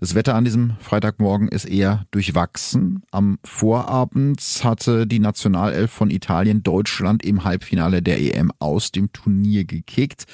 [0.00, 3.02] Das Wetter an diesem Freitagmorgen ist eher durchwachsen.
[3.10, 9.64] Am Vorabend hatte die Nationalelf von Italien Deutschland im Halbfinale der EM aus dem Turnier
[9.64, 10.24] gekickt.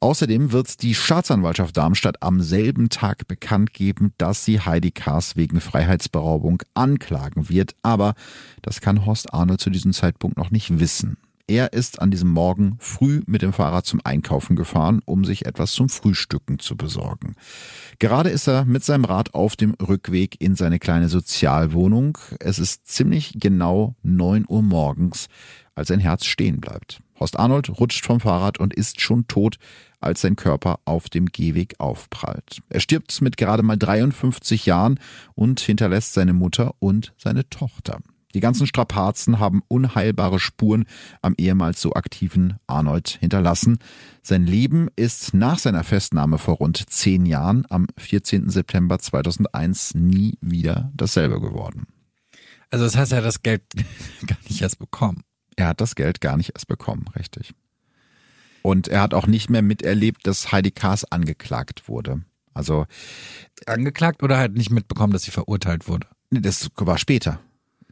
[0.00, 5.60] Außerdem wird die Staatsanwaltschaft Darmstadt am selben Tag bekannt geben, dass sie Heidi Kaas wegen
[5.60, 7.74] Freiheitsberaubung anklagen wird.
[7.82, 8.14] Aber
[8.62, 11.16] das kann Horst Arnold zu diesem Zeitpunkt noch nicht wissen.
[11.46, 15.72] Er ist an diesem Morgen früh mit dem Fahrrad zum Einkaufen gefahren, um sich etwas
[15.72, 17.34] zum Frühstücken zu besorgen.
[17.98, 22.16] Gerade ist er mit seinem Rad auf dem Rückweg in seine kleine Sozialwohnung.
[22.40, 25.28] Es ist ziemlich genau neun Uhr morgens,
[25.74, 27.00] als sein Herz stehen bleibt.
[27.20, 29.58] Horst Arnold rutscht vom Fahrrad und ist schon tot,
[30.00, 32.62] als sein Körper auf dem Gehweg aufprallt.
[32.70, 34.98] Er stirbt mit gerade mal 53 Jahren
[35.34, 38.00] und hinterlässt seine Mutter und seine Tochter.
[38.34, 40.86] Die ganzen Strapazen haben unheilbare Spuren
[41.22, 43.78] am ehemals so aktiven Arnold hinterlassen.
[44.22, 48.50] Sein Leben ist nach seiner Festnahme vor rund zehn Jahren am 14.
[48.50, 51.86] September 2001 nie wieder dasselbe geworden.
[52.70, 53.62] Also das heißt, er hat das Geld
[54.26, 55.22] gar nicht erst bekommen.
[55.54, 57.54] Er hat das Geld gar nicht erst bekommen, richtig.
[58.62, 62.22] Und er hat auch nicht mehr miterlebt, dass Heidi Kaas angeklagt wurde.
[62.52, 62.86] Also
[63.66, 66.08] angeklagt oder halt nicht mitbekommen, dass sie verurteilt wurde?
[66.30, 67.40] Das war später.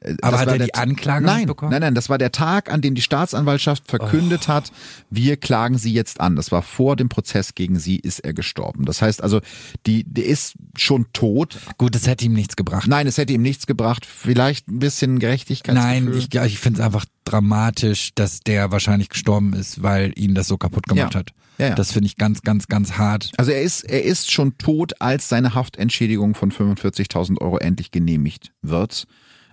[0.03, 1.71] Äh, Aber hat er die Anklage nein, bekommen?
[1.71, 4.49] Nein, nein, das war der Tag, an dem die Staatsanwaltschaft verkündet oh.
[4.49, 4.73] hat,
[5.11, 6.37] wir klagen sie jetzt an.
[6.37, 8.85] Das war vor dem Prozess gegen sie, ist er gestorben.
[8.85, 9.41] Das heißt also,
[9.87, 11.59] die, der ist schon tot.
[11.79, 12.87] Gut, es hätte ihm nichts gebracht.
[12.89, 14.07] Nein, es hätte ihm nichts gebracht.
[14.07, 15.75] Vielleicht ein bisschen Gerechtigkeit.
[15.75, 20.49] Nein, ich, ich finde es einfach dramatisch, dass der wahrscheinlich gestorben ist, weil ihn das
[20.49, 21.21] so kaputt gemacht ja.
[21.21, 21.31] hat.
[21.59, 21.75] Ja, ja.
[21.75, 23.31] Das finde ich ganz, ganz, ganz hart.
[23.37, 28.53] Also er ist, er ist schon tot, als seine Haftentschädigung von 45.000 Euro endlich genehmigt
[28.63, 29.07] wird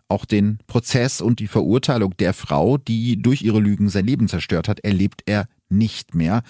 [0.10, 4.68] auch den Prozess und die Verurteilung der Frau, die durch ihre Lügen sein Leben zerstört
[4.68, 6.41] hat, erlebt er nicht mehr.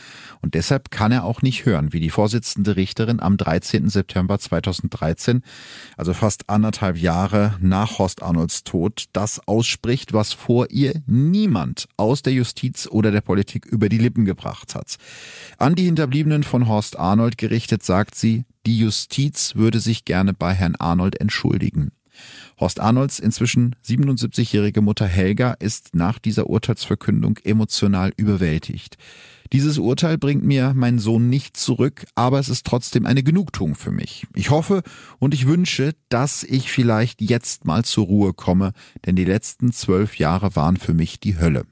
[0.41, 3.89] Und deshalb kann er auch nicht hören, wie die Vorsitzende Richterin am 13.
[3.89, 5.43] September 2013,
[5.97, 12.21] also fast anderthalb Jahre nach Horst Arnolds Tod, das ausspricht, was vor ihr niemand aus
[12.21, 14.95] der Justiz oder der Politik über die Lippen gebracht hat.
[15.57, 20.53] An die Hinterbliebenen von Horst Arnold gerichtet sagt sie, die Justiz würde sich gerne bei
[20.53, 21.91] Herrn Arnold entschuldigen.
[22.59, 28.97] Horst Arnolds inzwischen 77-jährige Mutter Helga ist nach dieser Urteilsverkündung emotional überwältigt.
[29.51, 33.91] Dieses Urteil bringt mir meinen Sohn nicht zurück, aber es ist trotzdem eine Genugtuung für
[33.91, 34.27] mich.
[34.35, 34.83] Ich hoffe
[35.17, 38.73] und ich wünsche, dass ich vielleicht jetzt mal zur Ruhe komme,
[39.05, 41.65] denn die letzten zwölf Jahre waren für mich die Hölle.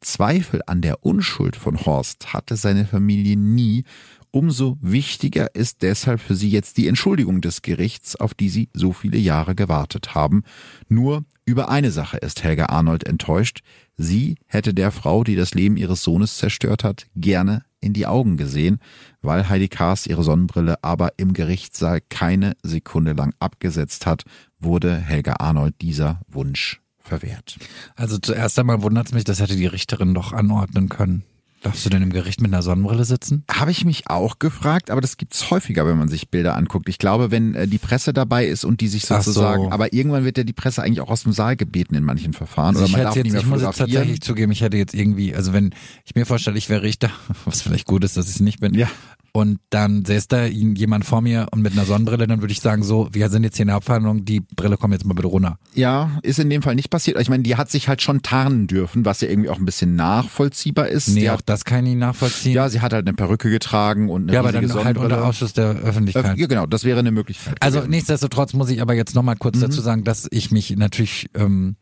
[0.00, 3.82] Zweifel an der Unschuld von Horst hatte seine Familie nie
[4.30, 8.92] Umso wichtiger ist deshalb für sie jetzt die Entschuldigung des Gerichts, auf die sie so
[8.92, 10.42] viele Jahre gewartet haben.
[10.88, 13.60] Nur über eine Sache ist Helga Arnold enttäuscht.
[13.96, 18.36] Sie hätte der Frau, die das Leben ihres Sohnes zerstört hat, gerne in die Augen
[18.36, 18.80] gesehen,
[19.22, 24.24] weil Heidi Kaas ihre Sonnenbrille aber im Gerichtssaal keine Sekunde lang abgesetzt hat,
[24.58, 27.56] wurde Helga Arnold dieser Wunsch verwehrt.
[27.96, 31.24] Also zuerst einmal wundert es mich, das hätte die Richterin doch anordnen können.
[31.62, 33.42] Darfst du denn im Gericht mit einer Sonnenbrille sitzen?
[33.50, 36.88] Habe ich mich auch gefragt, aber das gibt's häufiger, wenn man sich Bilder anguckt.
[36.88, 39.70] Ich glaube, wenn äh, die Presse dabei ist und die sich sozusagen, so.
[39.70, 42.76] aber irgendwann wird ja die Presse eigentlich auch aus dem Saal gebeten in manchen Verfahren
[42.76, 44.94] also oder man darf jetzt, nicht mehr Ich muss jetzt tatsächlich zugeben, ich hätte jetzt
[44.94, 47.10] irgendwie, also wenn ich mir vorstelle, ich wäre Richter,
[47.44, 48.88] was vielleicht gut ist, dass ich es nicht bin, ja
[49.32, 52.82] und dann säß da jemand vor mir und mit einer Sonnenbrille, dann würde ich sagen,
[52.82, 55.58] so, wir sind jetzt hier in der Hauptverhandlung, die Brille kommt jetzt mal bitte runter.
[55.74, 57.20] Ja, ist in dem Fall nicht passiert.
[57.20, 59.96] Ich meine, die hat sich halt schon tarnen dürfen, was ja irgendwie auch ein bisschen
[59.96, 61.08] nachvollziehbar ist.
[61.08, 62.52] Nee, die auch hat, das kann ich nicht nachvollziehen.
[62.52, 65.00] Ja, sie hat halt eine Perücke getragen und eine Ja, aber dann Sonnenbrille.
[65.00, 66.38] halt unter Ausschuss der Öffentlichkeit.
[66.38, 67.56] Ja, genau, das wäre eine Möglichkeit.
[67.60, 67.90] Also gewesen.
[67.90, 69.62] nichtsdestotrotz muss ich aber jetzt nochmal kurz mhm.
[69.62, 71.30] dazu sagen, dass ich mich natürlich...
[71.34, 71.76] Ähm,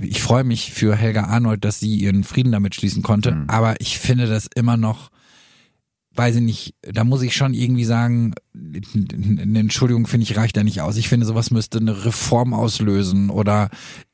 [0.00, 3.44] ich freue mich für Helga Arnold, dass sie ihren Frieden damit schließen konnte, mhm.
[3.48, 5.10] aber ich finde das immer noch
[6.14, 10.64] weiß ich nicht, da muss ich schon irgendwie sagen, eine Entschuldigung finde ich reicht da
[10.64, 10.96] nicht aus.
[10.96, 13.70] Ich finde, sowas müsste eine Reform auslösen oder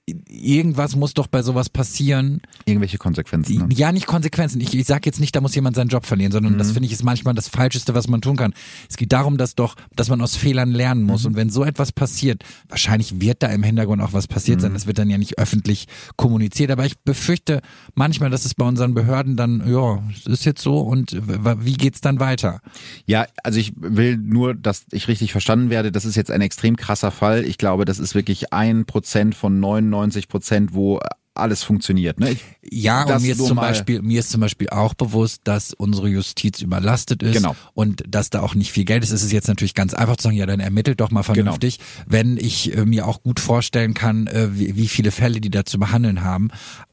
[0.07, 2.41] irgendwas muss doch bei sowas passieren.
[2.65, 3.59] Irgendwelche Konsequenzen.
[3.59, 3.75] Ne?
[3.75, 4.61] Ja, nicht Konsequenzen.
[4.61, 6.59] Ich, ich sage jetzt nicht, da muss jemand seinen Job verlieren, sondern mhm.
[6.59, 8.55] das finde ich ist manchmal das Falscheste, was man tun kann.
[8.89, 11.23] Es geht darum, dass doch, dass man aus Fehlern lernen muss.
[11.23, 11.27] Mhm.
[11.31, 14.63] Und wenn so etwas passiert, wahrscheinlich wird da im Hintergrund auch was passiert mhm.
[14.63, 14.75] sein.
[14.75, 16.71] Das wird dann ja nicht öffentlich kommuniziert.
[16.71, 17.61] Aber ich befürchte
[17.97, 22.01] manchmal, dass es bei unseren Behörden dann, ja, es ist jetzt so und wie geht's
[22.01, 22.61] dann weiter?
[23.07, 25.91] Ja, also ich will nur, dass ich richtig verstanden werde.
[25.91, 27.45] Das ist jetzt ein extrem krasser Fall.
[27.45, 31.01] Ich glaube, das ist wirklich ein Prozent von 99 99 Prozent, wo
[31.37, 32.19] alles funktioniert.
[32.19, 32.31] Ne?
[32.31, 36.09] Ich, ja, und mir ist, zum Beispiel, mir ist zum Beispiel auch bewusst, dass unsere
[36.09, 37.55] Justiz überlastet ist genau.
[37.75, 39.11] und dass da auch nicht viel Geld ist.
[39.11, 41.35] Es ist jetzt natürlich ganz einfach zu sagen, ja, dann ermittelt doch mal genau.
[41.35, 42.07] vernünftig, genau.
[42.07, 45.65] wenn ich äh, mir auch gut vorstellen kann, äh, wie, wie viele Fälle die da
[45.65, 46.49] zu behandeln haben.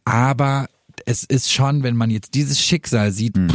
[0.06, 0.68] Aber
[1.06, 3.50] es ist schon, wenn man jetzt dieses Schicksal sieht, hm.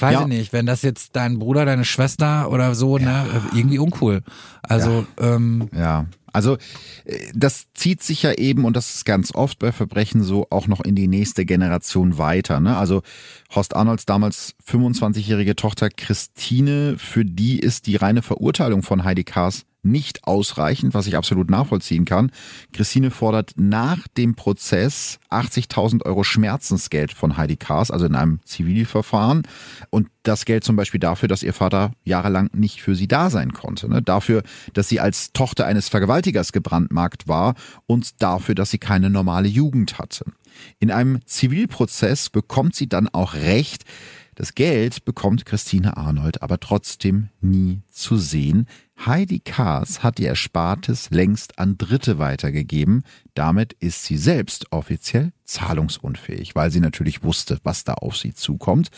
[0.00, 0.20] Weiß ja.
[0.22, 3.24] ich nicht, wenn das jetzt dein Bruder, deine Schwester oder so, ne, ja.
[3.24, 4.22] ne, irgendwie uncool.
[4.62, 5.34] Also, ja.
[5.34, 6.06] ähm, ja.
[6.32, 6.56] Also
[7.04, 10.66] äh, das zieht sich ja eben, und das ist ganz oft bei Verbrechen so, auch
[10.66, 12.60] noch in die nächste Generation weiter.
[12.60, 12.76] Ne?
[12.76, 13.02] Also
[13.54, 19.64] Horst Arnolds damals 25-jährige Tochter Christine, für die ist die reine Verurteilung von Heidi Kaas
[19.82, 22.30] nicht ausreichend, was ich absolut nachvollziehen kann.
[22.72, 29.42] Christine fordert nach dem Prozess 80.000 Euro Schmerzensgeld von Heidi Kaas, also in einem Zivilverfahren.
[29.90, 33.52] Und das Geld zum Beispiel dafür, dass ihr Vater jahrelang nicht für sie da sein
[33.52, 33.88] konnte.
[33.88, 34.02] Ne?
[34.02, 34.42] Dafür,
[34.74, 37.54] dass sie als Tochter eines Vergewaltigers gebrandmarkt war
[37.86, 40.24] und dafür, dass sie keine normale Jugend hatte.
[40.80, 43.84] In einem Zivilprozess bekommt sie dann auch Recht.
[44.34, 48.66] Das Geld bekommt Christine Arnold aber trotzdem nie zu sehen.
[49.04, 53.04] Heidi Kaas hat ihr Erspartes längst an Dritte weitergegeben.
[53.34, 58.88] Damit ist sie selbst offiziell zahlungsunfähig, weil sie natürlich wusste, was da auf sie zukommt.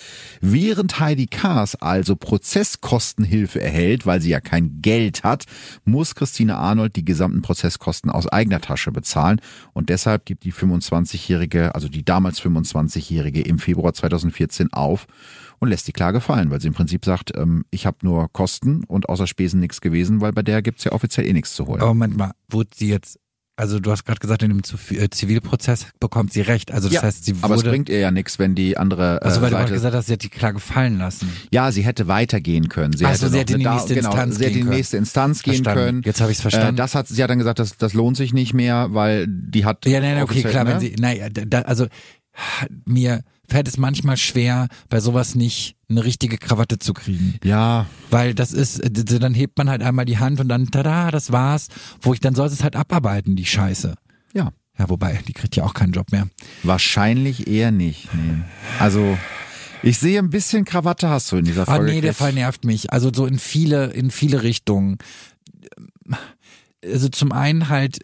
[0.40, 5.44] Während Heidi Kaas also Prozesskostenhilfe erhält, weil sie ja kein Geld hat,
[5.84, 9.40] muss Christine Arnold die gesamten Prozesskosten aus eigener Tasche bezahlen
[9.74, 15.06] und deshalb gibt die 25-jährige, also die damals 25-jährige im Februar 2014 auf
[15.60, 18.84] und lässt die Klage fallen, weil sie im Prinzip sagt, ähm, ich habe nur Kosten
[18.84, 21.80] und außer Spesen nichts gewesen, weil bei der gibt's ja offiziell eh nichts zu holen.
[21.80, 23.18] Aber Moment mal, wurde sie jetzt
[23.60, 24.62] also du hast gerade gesagt, in dem
[24.98, 26.72] äh, Zivilprozess bekommt sie recht.
[26.72, 27.44] Also das ja, heißt, sie wurde.
[27.44, 29.20] Aber es bringt ihr ja nichts, wenn die andere.
[29.20, 31.30] Äh, also weil Seite, du gerade gesagt hast, sie hat die Klage fallen lassen.
[31.52, 32.96] Ja, sie hätte weitergehen können.
[32.96, 34.70] Sie Ach hätte sie hätte in die nächste genau, Instanz sie hätte die können.
[34.74, 35.78] nächste Instanz gehen Verstanden.
[35.78, 36.02] können.
[36.06, 36.76] Jetzt habe ich's verstanden.
[36.76, 39.66] Äh, das hat sie hat dann gesagt, das, das lohnt sich nicht mehr, weil die
[39.66, 39.84] hat.
[39.84, 40.70] Ja, nein, okay, offiziell, klar, ne?
[40.70, 41.86] wenn sie, naja, da, also
[42.86, 47.34] mir fällt es manchmal schwer, bei sowas nicht eine richtige Krawatte zu kriegen.
[47.44, 48.80] Ja, Weil das ist,
[49.20, 51.66] dann hebt man halt einmal die Hand und dann, tada, das war's.
[52.00, 53.94] Wo ich, dann soll es halt abarbeiten, die Scheiße.
[54.34, 54.52] ja.
[54.78, 56.26] Ja, wobei, die kriegt ja auch keinen Job mehr.
[56.62, 58.08] Wahrscheinlich eher nicht.
[58.14, 58.38] Nee.
[58.78, 59.18] Also
[59.82, 61.92] ich sehe ein bisschen Krawatte hast du in dieser Ah, Folge.
[61.92, 62.14] nee, der.
[62.14, 62.90] Fall nervt mich.
[62.90, 64.96] Also so in viele, in viele Richtungen.
[66.84, 67.98] Also zum einen halt,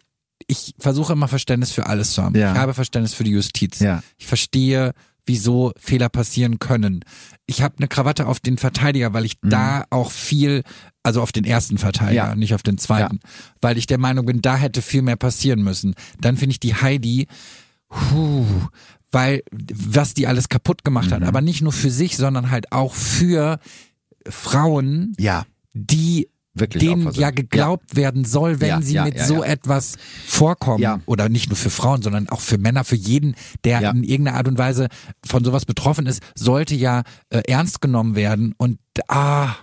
[0.45, 2.35] ich versuche immer Verständnis für alles zu haben.
[2.37, 2.53] Ja.
[2.53, 3.79] Ich habe Verständnis für die Justiz.
[3.79, 4.03] Ja.
[4.19, 4.93] Ich verstehe,
[5.27, 7.01] wieso Fehler passieren können.
[7.45, 10.63] Ich habe eine Krawatte auf den Verteidiger, weil ich da auch viel,
[11.03, 12.29] also auf den ersten Verteidiger, Mhm.
[12.29, 12.35] Ja.
[12.35, 13.19] nicht auf den zweiten,
[13.61, 15.93] weil ich der Meinung bin, da hätte viel mehr passieren müssen.
[16.19, 17.27] Dann finde ich die Heidi,
[17.89, 18.45] Puh,
[19.11, 21.13] weil was die alles kaputt gemacht Mhm.
[21.13, 23.59] hat, aber nicht nur für sich, sondern halt auch für
[24.29, 26.27] Frauen, Ja, die
[26.59, 26.83] wirklich.
[26.83, 29.51] denen ja geglaubt werden soll, wenn Ja, sie ja, mit ja, so ja.
[29.51, 30.81] etwas vorkommen.
[30.81, 30.99] Ja.
[31.05, 33.91] Oder nicht nur für Frauen, sondern auch für Männer, für jeden, der Ja.
[33.91, 34.87] in irgendeiner Art und Weise
[35.25, 38.53] von sowas betroffen ist, sollte ja äh, ernst genommen werden.
[38.57, 39.55] Und ah,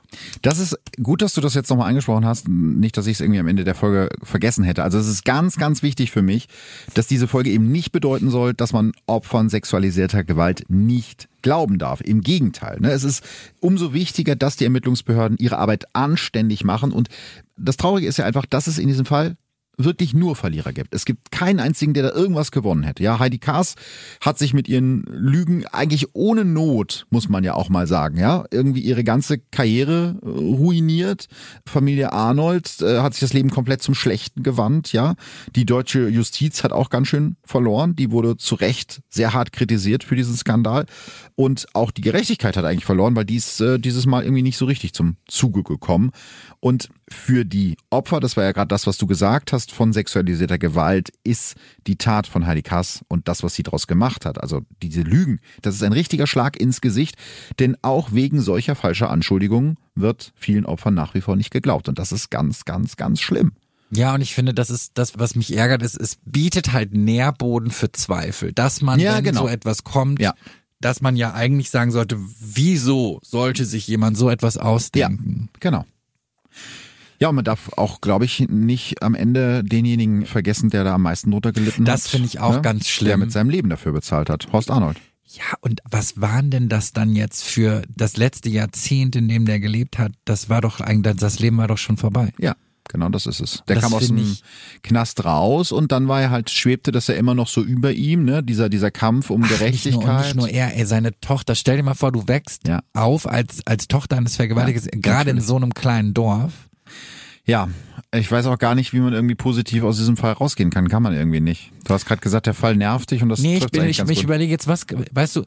[0.43, 2.49] Das ist gut, dass du das jetzt nochmal angesprochen hast.
[2.49, 4.83] Nicht, dass ich es irgendwie am Ende der Folge vergessen hätte.
[4.83, 6.49] Also es ist ganz, ganz wichtig für mich,
[6.95, 12.01] dass diese Folge eben nicht bedeuten soll, dass man Opfern sexualisierter Gewalt nicht glauben darf.
[12.01, 12.81] Im Gegenteil.
[12.81, 12.91] Ne?
[12.91, 13.25] Es ist
[13.61, 16.93] umso wichtiger, dass die Ermittlungsbehörden ihre Arbeit anständig machen.
[16.93, 17.09] Und
[17.57, 19.37] das Traurige ist ja einfach, dass es in diesem Fall
[19.77, 20.95] wirklich nur Verlierer gibt.
[20.95, 23.03] Es gibt keinen einzigen, der da irgendwas gewonnen hätte.
[23.03, 23.75] Ja, Heidi Kaas
[24.21, 28.45] hat sich mit ihren Lügen eigentlich ohne Not, muss man ja auch mal sagen, ja,
[28.51, 31.27] irgendwie ihre ganze Karriere äh, ruiniert.
[31.67, 35.15] Familie Arnold äh, hat sich das Leben komplett zum Schlechten gewandt, ja.
[35.55, 37.97] Die deutsche Justiz hat auch ganz schön verloren.
[37.97, 40.87] Die wurde zu Recht sehr hart kritisiert für diesen Skandal.
[41.37, 44.57] Und auch die Gerechtigkeit hat eigentlich verloren, weil die ist äh, dieses Mal irgendwie nicht
[44.57, 46.13] so richtig zum Zuge gekommen.
[46.65, 50.57] Und für die Opfer, das war ja gerade das, was du gesagt hast, von sexualisierter
[50.57, 54.63] Gewalt, ist die Tat von Heidi Kass und das, was sie daraus gemacht hat, also
[54.83, 57.17] diese Lügen, das ist ein richtiger Schlag ins Gesicht,
[57.59, 61.87] denn auch wegen solcher falscher Anschuldigungen wird vielen Opfern nach wie vor nicht geglaubt.
[61.91, 63.53] Und das ist ganz, ganz, ganz schlimm.
[63.91, 67.71] ja, und ich finde, das ist das, was mich ärgert, ist, es bietet halt Nährboden
[67.73, 69.43] für Zweifel, dass man, Ja, wenn genau.
[69.43, 70.33] so etwas kommt, Ja.
[70.81, 75.51] dass man ja eigentlich sagen sollte, wieso sollte sich jemand so etwas ausdenken?
[75.61, 75.85] Genau.
[77.21, 81.03] Ja, und man darf auch, glaube ich, nicht am Ende denjenigen vergessen, der da am
[81.03, 81.95] meisten drunter gelitten hat.
[81.95, 83.21] Das finde ich auch ganz Der schlimm.
[83.21, 84.53] mit seinem Leben dafür bezahlt hat.
[84.53, 84.99] Horst Arnold.
[85.27, 89.59] Ja, und was waren denn das dann jetzt für das letzte Jahrzehnt, in dem der
[89.59, 90.13] gelebt hat?
[90.25, 92.33] Das war doch eigentlich, das Leben war doch schon vorbei.
[92.39, 92.55] Ja,
[92.95, 93.63] genau das ist es.
[93.69, 94.43] Der Das kam aus dem ich-
[94.83, 98.25] Knast raus und dann war er halt, schwebte das ja immer noch so über ihm,
[98.25, 98.43] ne?
[98.43, 100.09] Dieser, dieser Kampf um Nicht nur, Gerechtigkeit.
[100.09, 101.55] und nicht nur er, ey, seine Tochter.
[101.55, 102.81] Stell dir mal vor, du wächst Ja.
[102.95, 106.53] auf als, als Tochter eines Vergewaltigers, Ja, gerade in so einem kleinen Dorf.
[107.47, 107.69] Ja,
[108.15, 110.89] ich weiß auch gar nicht, wie man irgendwie positiv aus diesem Fall rausgehen kann.
[110.89, 111.73] Kann man irgendwie nicht.
[111.85, 114.09] Du hast gerade gesagt, der Fall nervt dich und das Nee, ich, bin, ich, ganz
[114.11, 114.25] ich gut.
[114.25, 115.45] überlege jetzt, was, weißt du,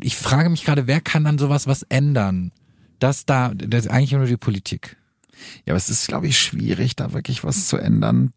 [0.00, 2.52] ich frage mich gerade, wer kann dann sowas was ändern?
[2.98, 4.96] Das da, das ist eigentlich nur die Politik.
[5.66, 8.32] Ja, aber es ist, glaube ich, schwierig, da wirklich was zu ändern.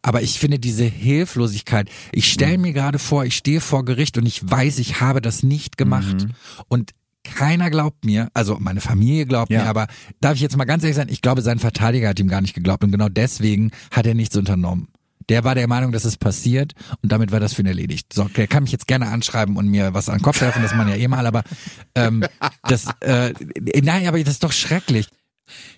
[0.00, 4.24] Aber ich finde diese Hilflosigkeit, ich stelle mir gerade vor, ich stehe vor Gericht und
[4.26, 6.26] ich weiß, ich habe das nicht gemacht.
[6.68, 6.92] Und
[7.24, 9.64] keiner glaubt mir, also meine Familie glaubt Ja.
[9.64, 9.86] mir, aber
[10.20, 12.54] darf ich jetzt mal ganz ehrlich sein, ich glaube, sein Verteidiger hat ihm gar nicht
[12.54, 14.88] geglaubt und genau deswegen hat er nichts unternommen.
[15.28, 16.72] Der war der Meinung, dass es passiert
[17.02, 18.14] und damit war das für ihn erledigt.
[18.14, 20.74] So, der kann mich jetzt gerne anschreiben und mir was an den Kopf werfen, das
[20.74, 21.42] man ja eh mal, aber
[21.94, 22.24] ähm,
[22.62, 23.34] das, äh,
[23.82, 25.08] nein, aber das ist doch schrecklich.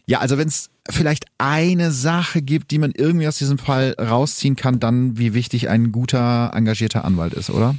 [0.07, 4.57] Ja, also wenn es vielleicht eine Sache gibt, die man irgendwie aus diesem Fall rausziehen
[4.57, 7.77] kann, dann wie wichtig ein guter, engagierter Anwalt ist, oder?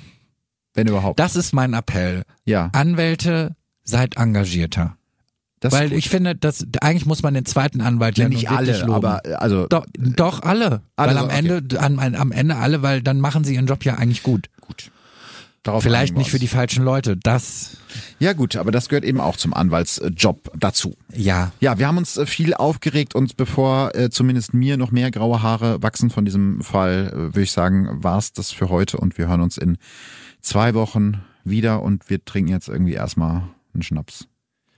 [0.73, 1.19] Wenn überhaupt.
[1.19, 2.23] Das ist mein Appell.
[2.45, 2.69] ja.
[2.73, 4.95] Anwälte, seid engagierter.
[5.61, 8.93] Das Weil ich finde, dass eigentlich muss man den zweiten Anwalt ja, nicht alle, loben.
[8.93, 10.81] aber also doch, doch alle.
[10.95, 11.37] Alle weil am okay.
[11.37, 14.49] Ende, am, am Ende alle, weil dann machen sie ihren Job ja eigentlich gut.
[14.59, 14.91] gut.
[15.63, 17.15] Darauf Vielleicht nicht für die falschen Leute.
[17.17, 17.77] Das,
[18.17, 20.95] Ja gut, aber das gehört eben auch zum Anwaltsjob dazu.
[21.13, 21.51] ja.
[21.59, 25.43] Ja, wir haben uns äh, viel aufgeregt und bevor äh, zumindest mir noch mehr graue
[25.43, 29.27] Haare wachsen von diesem Fall, äh, würde ich sagen, war's das für heute und wir
[29.27, 29.77] hören uns in
[30.41, 33.43] zwei Wochen wieder und wir trinken jetzt irgendwie erstmal
[33.73, 34.27] einen Schnaps.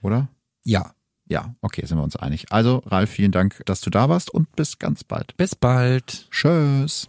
[0.02, 0.28] Oder?
[0.64, 0.92] Ja.
[1.26, 2.46] Ja, okay, sind wir uns einig.
[2.50, 5.34] Also, Ralf, vielen Dank, dass du da warst und bis ganz bald.
[5.38, 6.28] Bis bald.
[6.30, 7.08] Tschüss.